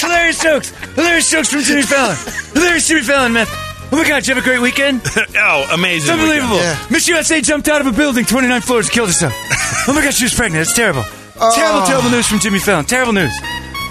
Hilarious 0.00 0.40
jokes. 0.40 0.72
Hilarious 0.96 1.28
jokes 1.28 1.52
from 1.52 1.60
Jimmy 1.60 1.84
Fallon. 1.84 2.16
Hilarious 2.56 2.88
Jimmy 2.88 3.04
Fallon, 3.04 3.36
man. 3.36 3.44
Oh 3.92 4.00
my 4.00 4.08
God, 4.08 4.24
did 4.24 4.28
you 4.28 4.34
have 4.40 4.42
a 4.42 4.46
great 4.48 4.64
weekend? 4.64 5.04
oh, 5.36 5.68
amazing. 5.76 6.08
It's 6.08 6.16
unbelievable. 6.16 6.56
Yeah. 6.56 6.80
Miss 6.88 7.04
USA 7.04 7.44
jumped 7.44 7.68
out 7.68 7.84
of 7.84 7.86
a 7.86 7.92
building 7.92 8.24
29 8.24 8.60
floors, 8.64 8.88
killed 8.88 9.12
herself. 9.12 9.36
Oh 9.88 9.92
my 9.92 10.00
God, 10.04 10.12
she 10.14 10.24
was 10.24 10.32
pregnant. 10.34 10.62
It's 10.64 10.74
terrible. 10.76 11.02
Terrible, 11.36 11.84
terrible 11.84 12.08
oh. 12.08 12.16
news 12.16 12.26
from 12.28 12.38
Jimmy 12.38 12.58
Fallon. 12.60 12.84
Terrible 12.84 13.12
news. 13.12 13.32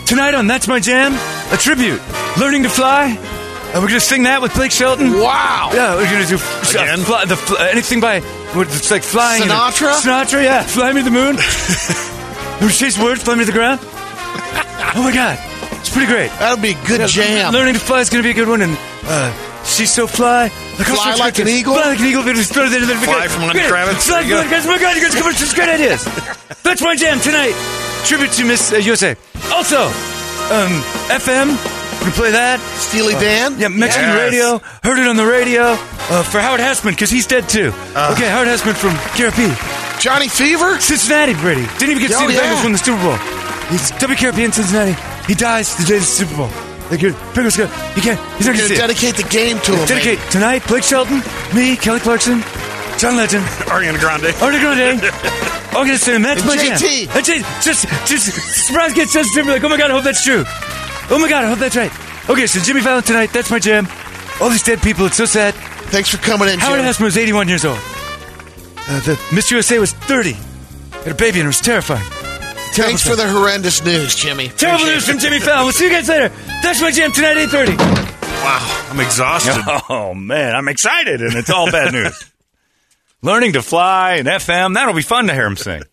Tonight 0.10 0.34
on 0.34 0.48
That's 0.48 0.67
My 0.67 0.80
Jam, 0.80 1.13
a 1.54 1.58
tribute. 1.58 2.02
Learning 2.39 2.63
to 2.63 2.69
fly. 2.69 3.10
And 3.15 3.76
we're 3.84 3.89
going 3.93 4.02
to 4.02 4.06
sing 4.06 4.24
that 4.24 4.41
with 4.41 4.54
Blake 4.56 4.72
Shelton. 4.72 5.13
Wow. 5.13 5.69
Yeah, 5.72 5.93
we're 5.95 6.10
going 6.10 6.24
to 6.24 6.28
do 6.30 6.36
f- 6.41 6.69
Again? 6.72 7.00
uh, 7.02 7.04
fly, 7.06 7.26
the, 7.26 7.36
fl- 7.38 7.58
anything 7.62 8.00
by, 8.02 8.17
it's 8.26 8.89
like 8.89 9.04
flying. 9.04 9.43
in 9.43 9.50
a- 9.50 9.54
Sinatra? 9.54 9.93
Sinatra, 10.02 10.41
yeah. 10.43 10.63
Fly 10.63 10.91
me 10.93 11.02
to 11.02 11.06
the 11.06 11.13
moon. 11.13 11.38
Who 12.60 12.69
chase 12.74 12.98
words, 12.98 13.22
fly 13.22 13.36
me 13.36 13.45
to 13.45 13.52
the 13.52 13.58
ground. 13.58 13.80
Oh 14.98 15.02
my 15.06 15.13
God. 15.13 15.38
It's 15.80 15.93
pretty 15.93 16.08
great. 16.12 16.32
That'll 16.41 16.58
be 16.58 16.72
a 16.74 16.86
good 16.88 17.08
jam. 17.08 17.54
Learning 17.54 17.76
to 17.76 17.80
fly 17.80 18.00
is 18.02 18.10
going 18.10 18.24
to 18.24 18.28
be 18.28 18.32
a 18.32 18.34
good 18.34 18.50
one. 18.50 18.63
And 18.63 18.76
uh, 19.06 19.30
she's 19.63 19.93
so 19.93 20.08
fly. 20.08 20.50
Like 20.82 20.88
Fly 20.89 21.15
like 21.22 21.38
an 21.38 21.48
eagle? 21.48 21.76
Fly 21.76 21.86
like 21.93 22.00
an 22.00 22.06
eagle. 22.08 22.24
but 22.24 22.36
it's 22.36 22.50
better 22.52 22.67
than- 22.69 22.88
than- 22.88 22.98
Fly 22.98 23.28
from 23.28 23.43
Lenny 23.45 23.60
Great. 23.62 23.69
Kravitz. 23.69 24.10
Fly 24.10 24.24
from 24.26 24.32
Lenny 24.32 24.50
Kravitz. 24.50 24.65
Oh 24.65 24.72
my 24.74 24.80
God, 24.82 24.95
you 24.98 25.02
guys 25.06 25.13
come 25.13 25.28
up 25.30 25.38
with 25.38 25.38
some 25.38 25.54
great 25.56 25.69
ideas. 25.69 26.02
That's 26.65 26.82
my 26.82 26.95
jam 26.95 27.19
tonight. 27.22 27.54
Tribute 28.05 28.31
to 28.33 28.45
Miss 28.45 28.71
uh, 28.73 28.77
USA. 28.77 29.15
Also, 29.51 29.81
um, 30.49 30.73
FM 31.12 31.49
We 32.05 32.12
play 32.12 32.31
that. 32.31 32.59
Steely 32.79 33.13
Dan? 33.13 33.59
Yeah, 33.59 33.67
Mexican 33.67 34.09
Yes. 34.09 34.17
radio. 34.31 34.57
Heard 34.83 34.97
it 34.99 35.07
on 35.07 35.15
the 35.15 35.25
radio 35.25 35.75
uh, 36.09 36.23
for 36.23 36.39
Howard 36.39 36.59
Hesseman 36.62 36.91
because 36.93 37.09
he's 37.12 37.27
dead 37.27 37.47
too. 37.49 37.71
Uh. 37.95 38.13
okay, 38.15 38.29
Howard 38.29 38.47
Hesseman 38.47 38.73
from 38.75 38.91
KRP. 39.13 39.51
Johnny 39.99 40.27
Fever? 40.29 40.79
Cincinnati, 40.79 41.33
Brady. 41.35 41.67
Didn't 41.77 41.91
even 41.91 41.99
get 42.01 42.12
to 42.12 42.15
Oh, 42.15 42.19
see 42.21 42.27
the 42.27 42.33
yeah. 42.33 42.55
Bengals 42.55 42.63
win 42.63 42.71
the 42.71 42.77
Super 42.79 43.01
Bowl. 43.03 43.17
He's 43.69 43.91
WKRP 43.99 44.39
in 44.45 44.51
Cincinnati. 44.51 44.95
He 45.27 45.35
dies 45.35 45.75
the 45.75 45.83
day 45.85 45.95
of 45.99 46.01
the 46.01 46.07
Super 46.07 46.35
Bowl. 46.38 46.49
They 46.89 46.97
good. 46.97 47.13
Bengals 47.35 47.57
good. 47.57 47.69
He 47.93 48.01
can't. 48.01 48.17
He's 48.39 48.47
not 48.47 48.55
You're 48.55 48.55
going 48.55 48.57
to 48.57 48.57
going 48.57 48.69
to 48.69 48.73
it. 48.73 48.88
dedicate 48.88 49.15
the 49.19 49.27
game 49.29 49.59
to 49.59 49.71
him. 49.75 49.85
Dedicate 49.85 50.17
maybe. 50.17 50.31
tonight. 50.31 50.65
Blake 50.67 50.83
Shelton, 50.83 51.21
me, 51.53 51.75
Kelly 51.75 51.99
Clarkson, 51.99 52.41
John 52.97 53.15
Legend, 53.19 53.43
Ariana 53.69 53.99
Grande. 53.99 54.31
Ariana 54.41 54.59
Grande. 54.63 55.45
I'm 55.69 55.86
going 55.86 55.89
to 55.89 55.97
say 55.97 56.17
that's 56.17 56.41
And 56.41 56.47
my 56.49 56.58
JT. 56.58 56.79
jam. 57.08 57.15
And 57.17 57.25
J- 57.25 57.39
just, 57.62 57.88
just 58.08 58.65
surprise 58.65 58.93
get 58.93 59.10
Justin 59.10 59.47
like, 59.47 59.63
Oh 59.63 59.69
my 59.69 59.77
god, 59.77 59.91
I 59.91 59.93
hope 59.93 60.03
that's 60.03 60.23
true. 60.23 60.43
Oh 61.12 61.19
my 61.21 61.29
god, 61.29 61.45
I 61.45 61.49
hope 61.49 61.60
that's 61.60 61.75
right. 61.75 61.91
Okay, 62.29 62.47
so 62.47 62.60
Jimmy 62.60 62.82
Fallon 62.82 63.03
tonight. 63.03 63.32
That's 63.34 63.49
my 63.51 63.60
jam. 63.60 63.88
All 64.41 64.49
these 64.49 64.63
dead 64.63 64.82
people. 64.82 65.05
It's 65.05 65.17
so 65.17 65.25
sad. 65.25 65.53
Thanks 65.89 66.10
for 66.10 66.17
coming 66.17 66.47
in, 66.49 66.60
Howard 66.60 66.79
Jim. 66.79 66.86
Hesseman 66.86 67.03
was 67.05 67.17
81 67.17 67.47
years 67.47 67.65
old. 67.65 67.77
Uh, 67.77 68.99
the 69.01 69.19
Miss 69.34 69.49
USA 69.51 69.79
was 69.79 69.91
30. 69.93 70.34
Had 70.34 71.08
a 71.08 71.15
baby 71.15 71.39
and 71.39 71.45
it 71.45 71.47
was 71.47 71.62
terrifying. 71.62 72.03
Terrible 72.73 72.97
Thanks 72.97 73.08
for 73.08 73.15
the 73.15 73.27
horrendous 73.27 73.84
news, 73.84 74.15
Jimmy. 74.15 74.47
Terrible 74.49 74.84
Appreciate 74.86 74.93
news 74.93 75.03
it. 75.10 75.12
from 75.12 75.19
Jimmy 75.19 75.39
Fallon. 75.39 75.63
We'll 75.65 75.73
see 75.73 75.86
you 75.86 75.91
guys 75.91 76.08
later. 76.10 76.29
That's 76.62 76.82
my 76.82 76.91
jam 76.91 77.12
tonight, 77.12 77.38
8.30. 77.47 77.77
Wow, 77.77 78.88
I'm 78.91 78.99
exhausted. 78.99 79.63
Oh 79.89 80.13
man, 80.13 80.55
I'm 80.55 80.67
excited, 80.67 81.21
and 81.21 81.34
it's 81.36 81.49
all 81.49 81.71
bad 81.71 81.91
news. 81.93 82.28
Learning 83.21 83.53
to 83.53 83.62
fly 83.62 84.15
and 84.15 84.27
FM, 84.27 84.75
that'll 84.75 84.93
be 84.93 85.01
fun 85.01 85.27
to 85.27 85.34
hear 85.34 85.45
him 85.45 85.58
sing. 85.58 85.84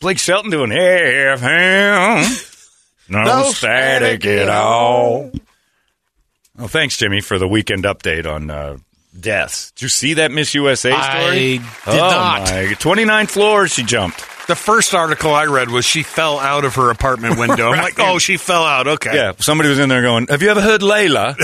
Blake 0.00 0.18
Shelton 0.18 0.50
doing 0.50 0.70
FM, 0.70 1.40
no, 3.08 3.22
No 3.22 3.42
static 3.52 4.22
static 4.22 4.24
at 4.26 4.38
at 4.42 4.48
all. 4.48 5.30
Oh, 6.58 6.66
thanks, 6.68 6.96
Jimmy, 6.96 7.20
for 7.20 7.38
the 7.38 7.48
weekend 7.48 7.84
update 7.84 8.26
on 8.26 8.50
uh, 8.50 8.78
deaths. 9.18 9.70
Did 9.72 9.82
you 9.82 9.88
see 9.88 10.14
that 10.14 10.30
Miss 10.32 10.54
USA 10.54 10.90
story? 10.90 11.00
I 11.04 11.58
did 11.58 11.62
oh 11.86 11.96
not. 11.96 12.50
my! 12.50 12.74
29 12.78 13.26
floors 13.26 13.72
she 13.72 13.82
jumped. 13.82 14.18
The 14.46 14.54
first 14.54 14.94
article 14.94 15.32
I 15.32 15.46
read 15.46 15.70
was 15.70 15.84
she 15.84 16.02
fell 16.02 16.38
out 16.38 16.64
of 16.64 16.74
her 16.74 16.90
apartment 16.90 17.38
window. 17.38 17.70
I'm 17.70 17.78
like, 17.82 17.98
oh, 17.98 18.18
she 18.18 18.36
fell 18.36 18.64
out. 18.64 18.86
Okay. 18.86 19.14
Yeah, 19.14 19.32
somebody 19.38 19.70
was 19.70 19.78
in 19.78 19.88
there 19.88 20.02
going, 20.02 20.26
"Have 20.26 20.42
you 20.42 20.50
ever 20.50 20.60
heard 20.60 20.82
Layla?" 20.82 21.34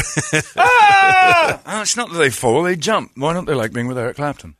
ah! 0.56 1.60
oh, 1.64 1.80
it's 1.80 1.96
not 1.96 2.12
that 2.12 2.18
they 2.18 2.28
fall; 2.30 2.62
they 2.62 2.76
jump. 2.76 3.12
Why 3.16 3.32
don't 3.32 3.46
they 3.46 3.54
like 3.54 3.72
being 3.72 3.86
with 3.86 3.96
Eric 3.96 4.16
Clapton? 4.16 4.54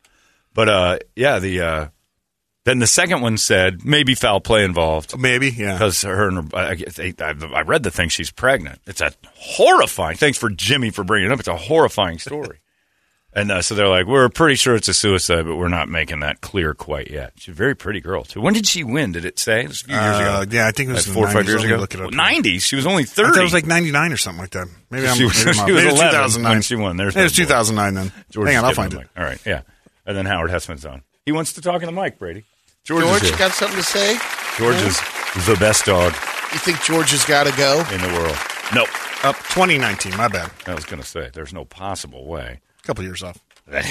But 0.53 0.69
uh, 0.69 0.99
yeah, 1.15 1.39
the 1.39 1.61
uh, 1.61 1.87
then 2.65 2.79
the 2.79 2.87
second 2.87 3.21
one 3.21 3.37
said 3.37 3.83
maybe 3.85 4.13
foul 4.15 4.39
play 4.41 4.63
involved 4.63 5.17
Maybe, 5.17 5.49
yeah. 5.49 5.73
because 5.73 6.01
her 6.03 6.27
and 6.27 6.51
her, 6.53 6.57
I, 6.57 6.83
I, 7.19 7.35
I 7.55 7.61
read 7.61 7.83
the 7.83 7.91
thing 7.91 8.09
she's 8.09 8.31
pregnant. 8.31 8.79
It's 8.85 9.01
a 9.01 9.11
horrifying. 9.35 10.17
Thanks 10.17 10.37
for 10.37 10.49
Jimmy 10.49 10.89
for 10.91 11.03
bringing 11.03 11.29
it 11.31 11.33
up. 11.33 11.39
It's 11.39 11.47
a 11.47 11.55
horrifying 11.57 12.19
story. 12.19 12.59
And 13.33 13.49
uh, 13.49 13.61
so 13.61 13.75
they're 13.75 13.87
like, 13.87 14.07
we're 14.07 14.27
pretty 14.27 14.55
sure 14.55 14.75
it's 14.75 14.89
a 14.89 14.93
suicide, 14.93 15.45
but 15.45 15.55
we're 15.55 15.69
not 15.69 15.87
making 15.87 16.19
that 16.19 16.41
clear 16.41 16.73
quite 16.73 17.09
yet. 17.09 17.31
She's 17.37 17.53
a 17.53 17.55
very 17.55 17.77
pretty 17.77 18.01
girl 18.01 18.25
too. 18.25 18.41
When 18.41 18.53
did 18.53 18.67
she 18.67 18.83
win? 18.83 19.13
Did 19.13 19.23
it 19.23 19.39
say? 19.39 19.61
It 19.63 19.69
was 19.69 19.83
a 19.83 19.85
few 19.85 19.95
years 19.95 20.03
Uh, 20.17 20.41
ago. 20.41 20.51
yeah, 20.57 20.67
I 20.67 20.71
think 20.71 20.89
it 20.89 20.91
was 20.91 21.07
Like 21.07 21.13
four 21.15 21.27
or 21.27 21.31
five 21.31 21.47
years 21.47 21.63
ago. 21.63 21.77
look 21.77 21.93
it 21.93 22.01
up. 22.01 22.11
Nineties. 22.11 22.63
She 22.65 22.75
was 22.75 22.85
only 22.85 23.03
I 23.03 23.05
thirty. 23.05 23.29
thought 23.29 23.39
it 23.39 23.43
was 23.43 23.53
like 23.53 23.65
99 23.65 24.11
or 24.11 24.17
something 24.17 24.41
like 24.41 24.49
that. 24.49 24.67
Maybe 24.89 25.07
I'm 25.07 25.15
She 25.15 25.23
was- 25.23 25.45
maybe 25.45 25.47
I'm 25.47 25.53
she 25.55 25.61
off. 25.61 25.67
was 25.69 25.75
Maybe 25.77 25.87
it 25.87 25.93
11 25.93 26.11
2009. 26.11 26.51
when 26.51 26.61
she 26.61 26.75
won. 26.75 26.97
There's 26.97 27.15
it 27.15 27.23
was 27.23 27.31
boy. 27.31 27.43
2009 27.43 27.93
then. 27.93 28.11
George 28.31 28.47
Hang 28.47 28.55
is 28.55 28.59
on, 28.59 28.65
I'll 28.65 28.71
getting 28.71 28.83
find 28.83 28.93
it. 28.93 28.97
mic. 28.97 29.07
All 29.15 29.23
right, 29.23 29.41
yeah. 29.45 29.61
And 30.11 30.17
then 30.17 30.25
Howard 30.25 30.51
Hesseman's 30.51 30.85
on. 30.85 31.03
He 31.25 31.31
wants 31.31 31.53
to 31.53 31.61
talk 31.61 31.81
in 31.81 31.85
the 31.85 31.93
mic, 31.93 32.19
Brady. 32.19 32.43
George, 32.83 33.05
George, 33.05 33.23
is 33.23 33.31
got 33.31 33.53
something 33.53 33.77
to 33.77 33.83
say? 33.83 34.17
George 34.57 34.75
is 34.75 34.99
the 35.47 35.55
best 35.57 35.85
dog 35.85 36.11
You 36.51 36.59
think 36.59 36.83
George 36.83 37.11
has 37.11 37.23
got 37.23 37.45
to 37.45 37.55
go? 37.55 37.79
in 37.93 38.01
the 38.01 38.09
world. 38.19 38.35
Nope. 38.75 38.89
Up 39.23 39.37
2019, 39.37 40.17
my 40.17 40.27
bad. 40.27 40.51
I 40.67 40.75
was 40.75 40.83
going 40.83 41.01
to 41.01 41.07
say, 41.07 41.29
there's 41.33 41.53
no 41.53 41.63
possible 41.63 42.25
way. 42.25 42.59
A 42.83 42.85
couple 42.85 43.05
years 43.05 43.23
off. 43.23 43.37
uh, 43.71 43.83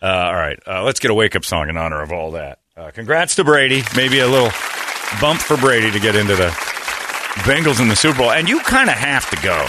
all 0.00 0.32
right, 0.32 0.58
uh, 0.66 0.82
let's 0.82 0.98
get 0.98 1.10
a 1.10 1.14
wake 1.14 1.36
up 1.36 1.44
song 1.44 1.68
in 1.68 1.76
honor 1.76 2.00
of 2.00 2.10
all 2.10 2.30
that. 2.30 2.60
Uh, 2.74 2.90
congrats 2.90 3.34
to 3.34 3.44
Brady. 3.44 3.82
Maybe 3.94 4.20
a 4.20 4.28
little 4.28 4.50
bump 5.20 5.42
for 5.42 5.58
Brady 5.58 5.90
to 5.90 6.00
get 6.00 6.16
into 6.16 6.36
the 6.36 6.48
Bengals 7.44 7.82
in 7.82 7.88
the 7.88 7.96
Super 7.96 8.16
Bowl. 8.16 8.30
And 8.30 8.48
you 8.48 8.60
kind 8.60 8.88
of 8.88 8.96
have 8.96 9.28
to 9.28 9.36
go. 9.42 9.68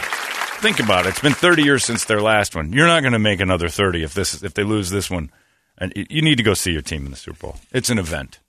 Think 0.59 0.79
about 0.81 1.05
it. 1.05 1.09
It's 1.09 1.21
been 1.21 1.33
30 1.33 1.63
years 1.63 1.83
since 1.85 2.05
their 2.05 2.21
last 2.21 2.55
one. 2.55 2.73
You're 2.73 2.87
not 2.87 3.01
going 3.01 3.13
to 3.13 3.19
make 3.19 3.39
another 3.39 3.69
30 3.69 4.03
if 4.03 4.13
this 4.13 4.43
if 4.43 4.53
they 4.53 4.63
lose 4.63 4.89
this 4.89 5.09
one. 5.09 5.31
And 5.77 5.93
you 5.95 6.21
need 6.21 6.35
to 6.35 6.43
go 6.43 6.53
see 6.53 6.71
your 6.71 6.81
team 6.81 7.05
in 7.05 7.11
the 7.11 7.17
Super 7.17 7.39
Bowl. 7.39 7.55
It's 7.71 7.89
an 7.89 7.97
event. 7.97 8.39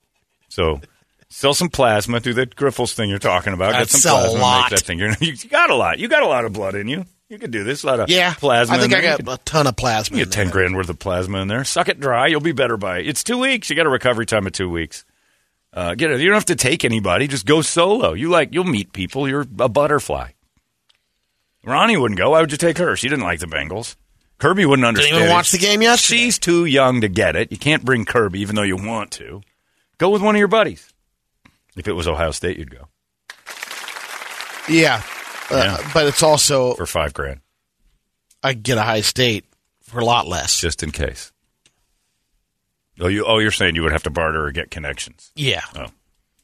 So 0.49 0.81
sell 1.29 1.55
some 1.55 1.69
plasma. 1.69 2.19
Do 2.19 2.33
that 2.35 2.57
Griffles 2.57 2.93
thing 2.95 3.09
you're 3.09 3.21
talking 3.21 3.53
about. 3.53 3.75
I'd 3.75 3.81
Get 3.83 3.91
some 3.91 4.01
sell 4.01 4.17
a 4.17 4.21
plasma. 4.21 4.33
and 4.35 4.43
lot. 4.43 4.71
Make 4.73 4.81
that 4.81 4.87
thing. 4.87 4.99
You're, 4.99 5.13
you 5.21 5.49
got 5.49 5.71
a 5.71 5.77
lot. 5.77 6.01
You 6.01 6.09
got 6.09 6.25
a 6.25 6.27
lot 6.27 6.45
of 6.45 6.53
blood 6.53 6.75
in 6.75 6.89
you. 6.89 7.05
You 7.29 7.39
could 7.39 7.53
do 7.53 7.63
this. 7.63 7.85
A 7.85 7.87
lot 7.87 8.01
of 8.01 8.11
Yeah. 8.11 8.35
plasma. 8.35 8.75
I 8.75 8.79
think 8.81 8.93
in 8.93 8.99
I 8.99 9.01
there. 9.03 9.11
You 9.13 9.19
got 9.19 9.25
could- 9.39 9.41
a 9.41 9.45
ton 9.45 9.67
of 9.69 9.77
plasma. 9.77 10.17
you 10.17 10.25
in 10.25 10.29
get 10.31 10.35
10 10.35 10.51
grand 10.51 10.75
worth 10.75 10.89
of 10.89 10.99
plasma 10.99 11.39
in 11.43 11.47
there. 11.47 11.63
Suck 11.63 11.89
it 11.89 12.01
dry. 12.01 12.27
You'll 12.27 12.41
be 12.41 12.51
better 12.51 12.77
by 12.77 12.99
it. 12.99 13.07
It's 13.09 13.23
two 13.23 13.39
weeks. 13.39 13.71
You 13.71 13.77
got 13.77 13.87
a 13.87 13.91
recovery 13.91 14.27
time 14.27 14.49
of 14.49 14.53
two 14.53 14.69
weeks. 14.69 15.05
Uh, 15.73 15.95
get 15.95 16.11
it. 16.11 16.19
You 16.19 16.27
don't 16.27 16.35
have 16.35 16.47
to 16.47 16.57
take 16.57 16.85
anybody. 16.85 17.29
Just 17.29 17.47
go 17.47 17.63
solo. 17.63 18.13
You 18.15 18.29
like, 18.31 18.53
you'll 18.53 18.65
meet 18.65 18.93
people. 18.93 19.29
You're 19.29 19.47
a 19.61 19.69
butterfly. 19.69 20.31
Ronnie 21.65 21.97
wouldn't 21.97 22.19
go. 22.19 22.31
Why 22.31 22.41
would 22.41 22.53
you 22.53 22.59
take 22.59 22.79
her? 22.79 22.97
She 22.97 23.09
didn't 23.09 23.25
like 23.25 23.41
the 23.41 23.47
Bengals. 23.47 23.97
Kirby 24.39 24.65
wouldn't 24.65 24.87
understand. 24.87 25.17
even 25.17 25.31
watch 25.31 25.51
the 25.51 25.59
game 25.59 25.83
yesterday. 25.83 26.19
She's 26.19 26.39
too 26.39 26.65
young 26.65 27.03
to 27.03 27.09
get 27.09 27.37
it. 27.37 27.53
You 27.53 27.59
can't 27.59 27.85
bring 27.85 28.07
Kirby, 28.07 28.41
even 28.41 28.57
though 28.57 28.63
you 28.63 28.77
want 28.77 29.11
to. 29.13 29.43
Go 29.99 30.09
with 30.09 30.23
one 30.23 30.35
of 30.35 30.39
your 30.39 30.49
buddies. 30.49 30.93
If 31.77 31.87
it 31.87 31.93
was 31.93 32.09
Ohio 32.09 32.31
State, 32.31 32.59
you'd 32.59 32.71
go 32.71 32.89
Yeah. 34.69 35.03
Uh, 35.51 35.57
Yeah. 35.79 35.91
But 35.93 36.07
it's 36.07 36.23
also, 36.23 36.75
for 36.75 36.87
five 36.87 37.13
grand, 37.13 37.41
I 38.43 38.55
get 38.55 38.79
a 38.79 38.83
high 38.83 39.03
state 39.03 39.45
for 39.83 40.01
a 40.01 40.05
lot 40.05 40.27
less. 40.27 40.59
just 40.59 40.83
in 40.83 40.91
case. 40.91 41.33
Oh, 42.99 43.09
you? 43.09 43.25
Oh, 43.27 43.39
you're 43.39 43.51
saying 43.51 43.77
you 43.77 43.83
would 43.83 43.93
have 43.93 44.03
to 44.05 44.11
barter 44.11 44.45
or 44.47 44.53
get 44.53 44.71
connections? 44.71 45.33
Yeah. 45.35 45.63
Oh, 45.75 45.87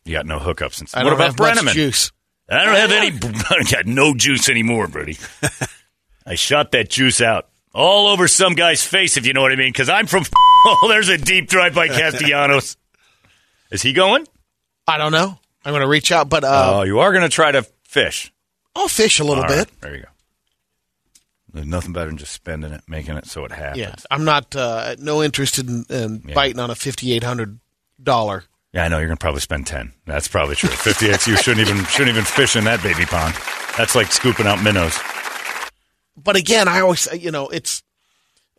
you 0.04 0.12
got 0.12 0.26
no 0.26 0.38
hookups. 0.38 0.80
And 0.80 0.90
I 0.94 1.04
what 1.04 1.12
about 1.12 1.36
Brennaman? 1.36 1.72
juice. 1.72 2.12
I 2.48 2.64
don't 2.64 2.74
have 2.76 2.92
any. 2.92 3.08
I 3.50 3.62
got 3.70 3.86
no 3.86 4.14
juice 4.14 4.48
anymore, 4.48 4.86
buddy. 4.88 5.18
I 6.24 6.34
shot 6.36 6.72
that 6.72 6.88
juice 6.90 7.20
out 7.20 7.48
all 7.74 8.06
over 8.08 8.28
some 8.28 8.54
guy's 8.54 8.84
face, 8.84 9.16
if 9.16 9.26
you 9.26 9.32
know 9.32 9.42
what 9.42 9.52
I 9.52 9.56
mean. 9.56 9.72
Because 9.72 9.88
I'm 9.88 10.06
from. 10.06 10.24
Oh, 10.68 10.88
there's 10.88 11.08
a 11.08 11.16
deep 11.18 11.48
drive 11.48 11.74
by 11.76 11.86
Castellanos. 11.86 12.76
Is 13.70 13.82
he 13.82 13.92
going? 13.92 14.26
I 14.88 14.98
don't 14.98 15.12
know. 15.12 15.38
I'm 15.64 15.70
going 15.72 15.80
to 15.82 15.86
reach 15.86 16.10
out, 16.10 16.28
but 16.28 16.42
uh, 16.42 16.78
Oh, 16.78 16.82
you 16.82 16.98
are 16.98 17.12
going 17.12 17.22
to 17.22 17.28
try 17.28 17.52
to 17.52 17.62
fish. 17.84 18.32
I'll 18.74 18.88
fish 18.88 19.20
a 19.20 19.24
little 19.24 19.44
All 19.44 19.48
bit. 19.48 19.58
right, 19.58 19.80
there 19.80 19.94
you 19.96 20.02
go. 20.02 20.08
There's 21.52 21.66
nothing 21.68 21.92
better 21.92 22.08
than 22.08 22.16
just 22.16 22.32
spending 22.32 22.72
it, 22.72 22.80
making 22.88 23.16
it 23.16 23.26
so 23.26 23.44
it 23.44 23.52
happens. 23.52 23.78
Yeah. 23.78 23.94
I'm 24.10 24.24
not, 24.24 24.56
uh, 24.56 24.96
no 24.98 25.22
interested 25.22 25.68
in, 25.68 25.84
in 25.88 26.22
Yeah. 26.26 26.34
biting 26.34 26.58
on 26.58 26.70
a 26.70 26.74
$5,800. 26.74 27.58
Yeah, 28.76 28.84
I 28.84 28.88
know 28.88 28.98
you're 28.98 29.08
gonna 29.08 29.16
probably 29.16 29.40
spend 29.40 29.66
ten. 29.66 29.94
That's 30.04 30.28
probably 30.28 30.54
true. 30.54 30.68
Fifty 30.68 31.08
X, 31.08 31.26
you 31.26 31.34
shouldn't 31.38 31.66
even 31.66 31.82
shouldn't 31.86 32.10
even 32.10 32.24
fish 32.26 32.56
in 32.56 32.64
that 32.64 32.82
baby 32.82 33.06
pond. 33.06 33.34
That's 33.78 33.94
like 33.94 34.12
scooping 34.12 34.46
out 34.46 34.62
minnows. 34.62 34.98
But 36.14 36.36
again, 36.36 36.68
I 36.68 36.80
always, 36.80 37.08
you 37.18 37.30
know, 37.30 37.48
it's 37.48 37.82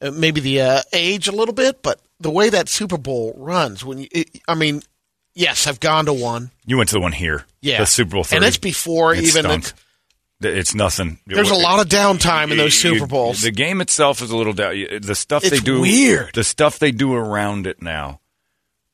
uh, 0.02 0.10
maybe 0.10 0.42
the 0.42 0.62
uh, 0.62 0.82
age 0.92 1.28
a 1.28 1.32
little 1.32 1.54
bit, 1.54 1.84
but 1.84 2.00
the 2.20 2.32
way 2.32 2.50
that 2.50 2.68
Super 2.68 2.98
Bowl 2.98 3.36
runs, 3.38 3.86
when 3.86 4.00
you, 4.00 4.08
it, 4.12 4.42
I 4.48 4.56
mean, 4.56 4.82
yes, 5.36 5.68
I've 5.68 5.80
gone 5.80 6.06
to 6.06 6.14
one. 6.14 6.50
You 6.66 6.78
went 6.78 6.90
to 6.90 6.96
the 6.96 7.00
one 7.02 7.12
here, 7.12 7.46
Yeah. 7.62 7.78
the 7.78 7.86
Super 7.86 8.14
Bowl, 8.14 8.24
30. 8.24 8.38
And 8.38 8.46
it's 8.46 8.58
before 8.58 9.14
It 9.14 9.24
even 9.24 9.62
the- 10.40 10.58
It's 10.58 10.74
nothing. 10.74 11.20
There's 11.28 11.52
a 11.52 11.56
lot 11.56 11.80
of 11.80 11.90
downtime 11.90 12.50
in 12.50 12.58
those 12.58 12.74
Super 12.74 13.06
Bowls. 13.06 13.42
The 13.44 13.52
game 13.52 13.82
itself 13.82 14.24
is 14.24 14.32
a 14.32 14.38
little 14.38 14.54
down. 14.54 14.74
The 15.00 15.14
stuff 15.14 15.44
they 15.44 15.60
do 15.60 15.82
weird. 15.82 16.32
The 16.34 16.44
stuff 16.44 16.80
they 16.80 16.92
do 16.92 17.14
around 17.14 17.68
it 17.68 17.84
now 17.84 18.20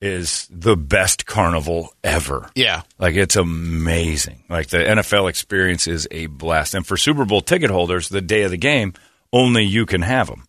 is 0.04 0.50
the 0.52 0.76
best 0.76 1.26
carnival 1.26 1.96
ever. 2.04 2.52
Yeah. 2.56 2.82
Like 3.00 3.16
it's 3.16 3.38
amazing. 3.38 4.44
Like 4.50 4.68
the 4.68 4.80
NFL 4.80 5.30
experience 5.30 5.88
is 5.88 6.10
a 6.12 6.26
blast. 6.26 6.74
And 6.74 6.86
for 6.86 6.98
Super 6.98 7.24
Bowl 7.24 7.40
ticket 7.40 7.70
holders, 7.70 8.10
the 8.10 8.22
day 8.22 8.42
of 8.42 8.52
the 8.52 8.58
game, 8.58 8.94
only 9.32 9.64
you 9.64 9.86
can 9.86 10.02
have 10.02 10.28
them. 10.28 10.46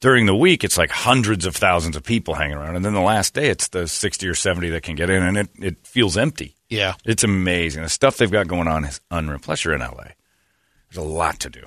During 0.00 0.24
the 0.24 0.34
week, 0.34 0.64
it's 0.64 0.78
like 0.78 0.90
hundreds 0.90 1.44
of 1.44 1.54
thousands 1.54 1.96
of 1.96 2.02
people 2.02 2.34
hanging 2.34 2.56
around, 2.56 2.76
and 2.76 2.84
then 2.84 2.94
the 2.94 3.00
last 3.00 3.34
day, 3.34 3.48
it's 3.48 3.66
the 3.68 3.88
sixty 3.88 4.28
or 4.28 4.34
seventy 4.34 4.70
that 4.70 4.84
can 4.84 4.94
get 4.94 5.10
in, 5.10 5.24
and 5.24 5.36
it, 5.36 5.48
it 5.58 5.76
feels 5.84 6.16
empty. 6.16 6.54
Yeah. 6.68 6.94
It's 7.04 7.24
amazing. 7.24 7.82
The 7.82 7.88
stuff 7.88 8.16
they've 8.16 8.30
got 8.30 8.46
going 8.46 8.68
on 8.68 8.84
is 8.84 9.00
unreal. 9.10 9.40
Plus, 9.40 9.64
you're 9.64 9.74
in 9.74 9.80
LA. 9.80 10.12
There's 10.88 11.04
a 11.04 11.08
lot 11.08 11.40
to 11.40 11.50
do. 11.50 11.62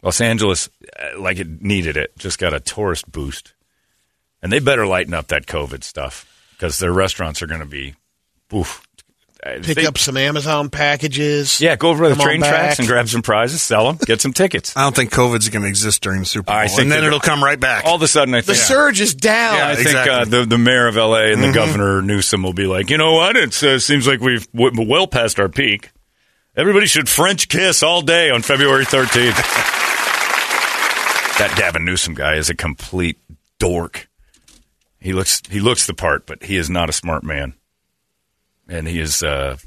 Los 0.00 0.20
Angeles, 0.20 0.68
uh, 0.96 1.18
like 1.18 1.38
it 1.38 1.60
needed 1.60 1.96
it, 1.96 2.16
just 2.18 2.38
got 2.38 2.54
a 2.54 2.60
tourist 2.60 3.10
boost. 3.10 3.53
And 4.44 4.52
they 4.52 4.58
better 4.58 4.86
lighten 4.86 5.14
up 5.14 5.28
that 5.28 5.46
COVID 5.46 5.82
stuff 5.82 6.26
because 6.52 6.78
their 6.78 6.92
restaurants 6.92 7.40
are 7.40 7.46
going 7.46 7.60
to 7.60 7.66
be, 7.66 7.94
oof. 8.54 8.86
Pick 9.42 9.62
they- 9.76 9.86
up 9.86 9.96
some 9.98 10.16
Amazon 10.18 10.68
packages. 10.68 11.60
Yeah, 11.62 11.76
go 11.76 11.88
over 11.88 12.08
to 12.08 12.14
the 12.14 12.22
train 12.22 12.40
tracks 12.40 12.78
and 12.78 12.86
grab 12.86 13.08
some 13.08 13.22
prizes, 13.22 13.62
sell 13.62 13.86
them, 13.86 13.98
get 14.06 14.20
some 14.20 14.34
tickets. 14.34 14.76
I 14.76 14.82
don't 14.82 14.94
think 14.94 15.10
COVID's 15.12 15.48
going 15.48 15.62
to 15.62 15.68
exist 15.68 16.02
during 16.02 16.20
the 16.20 16.26
Super 16.26 16.46
Bowl. 16.46 16.56
I 16.56 16.68
think 16.68 16.82
and 16.82 16.92
then 16.92 17.04
it'll 17.04 17.20
come 17.20 17.42
right 17.42 17.58
back. 17.58 17.84
All 17.86 17.96
of 17.96 18.02
a 18.02 18.08
sudden, 18.08 18.34
I 18.34 18.40
The 18.42 18.52
think. 18.54 18.58
surge 18.58 19.00
is 19.00 19.14
down. 19.14 19.60
I 19.60 19.74
think 19.76 19.96
uh, 19.96 20.24
the 20.26 20.44
the 20.44 20.58
mayor 20.58 20.86
of 20.88 20.96
L.A. 20.98 21.32
and 21.32 21.42
the 21.42 21.52
governor 21.52 22.02
Newsom 22.02 22.42
will 22.42 22.52
be 22.54 22.66
like, 22.66 22.90
you 22.90 22.98
know 22.98 23.14
what? 23.14 23.36
It 23.36 23.62
uh, 23.62 23.78
seems 23.78 24.06
like 24.06 24.20
we've 24.20 24.46
w- 24.52 24.86
well 24.88 25.06
past 25.06 25.40
our 25.40 25.48
peak. 25.48 25.90
Everybody 26.56 26.86
should 26.86 27.08
French 27.08 27.48
kiss 27.48 27.82
all 27.82 28.00
day 28.02 28.30
on 28.30 28.42
February 28.42 28.84
13th. 28.84 29.36
that 31.38 31.54
Gavin 31.58 31.84
Newsom 31.84 32.14
guy 32.14 32.36
is 32.36 32.48
a 32.50 32.54
complete 32.54 33.18
dork. 33.58 34.08
He 35.04 35.12
looks 35.12 35.42
he 35.50 35.60
looks 35.60 35.86
the 35.86 35.92
part, 35.92 36.26
but 36.26 36.42
he 36.42 36.56
is 36.56 36.70
not 36.70 36.88
a 36.88 36.92
smart 36.92 37.24
man. 37.24 37.52
And 38.66 38.88
he 38.88 38.98
is 38.98 39.22
uh 39.22 39.58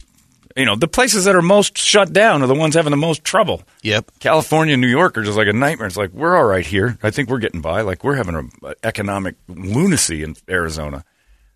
you 0.55 0.65
know, 0.65 0.75
the 0.75 0.87
places 0.87 1.25
that 1.25 1.35
are 1.35 1.43
most 1.43 1.77
shut 1.77 2.11
down 2.11 2.41
are 2.41 2.47
the 2.47 2.55
ones 2.55 2.73
having 2.73 2.89
the 2.89 2.97
most 2.97 3.23
trouble. 3.23 3.61
Yep. 3.83 4.13
California 4.19 4.73
and 4.73 4.81
New 4.81 4.87
York 4.87 5.15
are 5.15 5.21
just 5.21 5.37
like 5.37 5.47
a 5.47 5.53
nightmare. 5.53 5.85
It's 5.85 5.95
like 5.95 6.11
we're 6.11 6.35
all 6.35 6.43
right 6.43 6.65
here. 6.65 6.97
I 7.03 7.11
think 7.11 7.29
we're 7.29 7.37
getting 7.37 7.61
by. 7.61 7.81
Like 7.81 8.03
we're 8.03 8.15
having 8.15 8.33
a, 8.33 8.67
a 8.67 8.75
economic 8.83 9.35
lunacy 9.47 10.23
in 10.23 10.35
Arizona. 10.49 11.05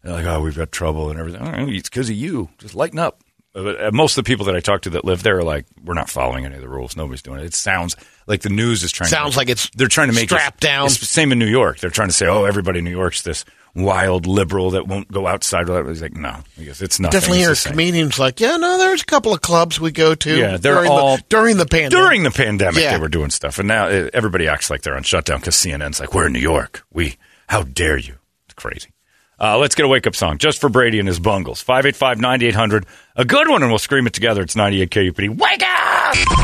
They're 0.03 0.13
like, 0.13 0.25
oh, 0.25 0.41
we've 0.41 0.55
got 0.55 0.71
trouble 0.71 1.09
and 1.09 1.19
everything. 1.19 1.41
I 1.41 1.63
it's 1.63 1.89
because 1.89 2.07
of 2.07 2.15
you. 2.15 2.49
Just 2.59 2.75
lighten 2.75 2.99
up. 2.99 3.23
But 3.53 3.83
uh, 3.83 3.91
most 3.91 4.15
of 4.15 4.23
the 4.23 4.27
people 4.27 4.45
that 4.45 4.55
I 4.55 4.59
talk 4.59 4.83
to 4.83 4.91
that 4.91 5.05
live 5.05 5.23
there 5.23 5.39
are 5.39 5.43
like, 5.43 5.65
we're 5.83 5.95
not 5.95 6.09
following 6.09 6.45
any 6.45 6.55
of 6.55 6.61
the 6.61 6.69
rules. 6.69 6.95
Nobody's 6.95 7.23
doing 7.23 7.39
it. 7.39 7.45
It 7.45 7.53
sounds 7.55 7.95
like 8.27 8.41
the 8.43 8.49
news 8.49 8.83
is 8.83 8.91
trying. 8.91 9.09
Sounds 9.09 9.33
to, 9.33 9.39
like 9.39 9.49
it's 9.49 9.71
they're 9.71 9.87
trying 9.87 10.09
to 10.09 10.15
make 10.15 10.29
strapped 10.29 10.63
us, 10.63 10.67
down. 10.67 10.85
It's 10.85 10.99
the 10.99 11.05
same 11.07 11.31
in 11.31 11.39
New 11.39 11.47
York. 11.47 11.79
They're 11.79 11.89
trying 11.89 12.09
to 12.09 12.13
say, 12.13 12.27
oh, 12.27 12.45
everybody 12.45 12.79
in 12.79 12.85
New 12.85 12.91
York's 12.91 13.23
this 13.23 13.43
wild 13.75 14.25
liberal 14.27 14.71
that 14.71 14.87
won't 14.87 15.11
go 15.11 15.27
outside. 15.27 15.67
He's 15.87 16.01
like, 16.01 16.15
no, 16.15 16.37
because 16.57 16.81
it's 16.81 16.99
not. 16.99 17.11
Definitely 17.11 17.39
hear 17.39 17.55
comedians 17.55 18.19
like, 18.19 18.39
yeah, 18.39 18.57
no, 18.57 18.77
there's 18.77 19.01
a 19.01 19.05
couple 19.05 19.33
of 19.33 19.41
clubs 19.41 19.79
we 19.79 19.91
go 19.91 20.15
to. 20.15 20.37
Yeah, 20.37 20.57
they're 20.57 20.75
during 20.75 20.91
all 20.91 21.17
the, 21.17 21.23
during 21.29 21.57
the 21.57 21.65
pandemic. 21.65 21.91
During 21.91 22.23
the 22.23 22.31
pandemic, 22.31 22.81
Yeah. 22.81 22.93
they 22.95 23.01
were 23.01 23.09
doing 23.09 23.29
stuff, 23.29 23.59
and 23.59 23.67
now 23.67 23.87
uh, 23.87 24.09
everybody 24.13 24.47
acts 24.47 24.69
like 24.69 24.81
they're 24.81 24.95
on 24.95 25.03
shutdown 25.03 25.39
because 25.39 25.55
CNN's 25.55 25.99
like, 25.99 26.13
"We're 26.13 26.27
in 26.27 26.33
New 26.33 26.39
York. 26.39 26.83
We, 26.93 27.17
how 27.47 27.63
dare 27.63 27.97
you?" 27.97 28.15
It's 28.45 28.53
crazy. 28.55 28.89
Uh, 29.39 29.57
let's 29.57 29.73
get 29.73 29.85
a 29.85 29.87
wake 29.87 30.05
up 30.05 30.15
song 30.15 30.37
just 30.37 30.61
for 30.61 30.69
Brady 30.69 30.99
and 30.99 31.07
his 31.07 31.19
bungles. 31.19 31.61
585 31.61 32.19
9800. 32.19 32.85
A 33.15 33.25
good 33.25 33.47
one, 33.49 33.63
and 33.63 33.71
we'll 33.71 33.79
scream 33.79 34.05
it 34.05 34.13
together. 34.13 34.43
It's 34.43 34.55
98 34.55 34.91
KUPD. 34.91 35.35
Wake 35.35 35.63
up! 35.63 36.40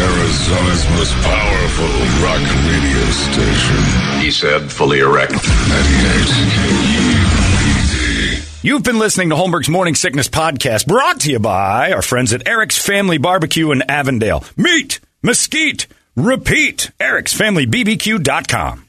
Arizona's 0.00 0.84
most 0.90 1.14
powerful 1.24 1.92
rock 2.22 2.42
radio 2.66 3.04
station. 3.10 3.82
He 4.22 4.30
said, 4.30 4.70
fully 4.70 5.00
erect. 5.00 5.32
98 5.32 6.88
You've 8.62 8.82
been 8.82 8.98
listening 8.98 9.30
to 9.30 9.36
Holmberg's 9.36 9.68
Morning 9.68 9.94
Sickness 9.94 10.28
Podcast, 10.28 10.86
brought 10.86 11.20
to 11.20 11.30
you 11.30 11.38
by 11.38 11.92
our 11.92 12.02
friends 12.02 12.32
at 12.32 12.48
Eric's 12.48 12.76
Family 12.76 13.18
Barbecue 13.18 13.70
in 13.70 13.82
Avondale. 13.82 14.44
Meat, 14.56 15.00
mesquite, 15.22 15.86
repeat. 16.16 16.90
Eric'sFamilyBBQ.com. 17.00 18.87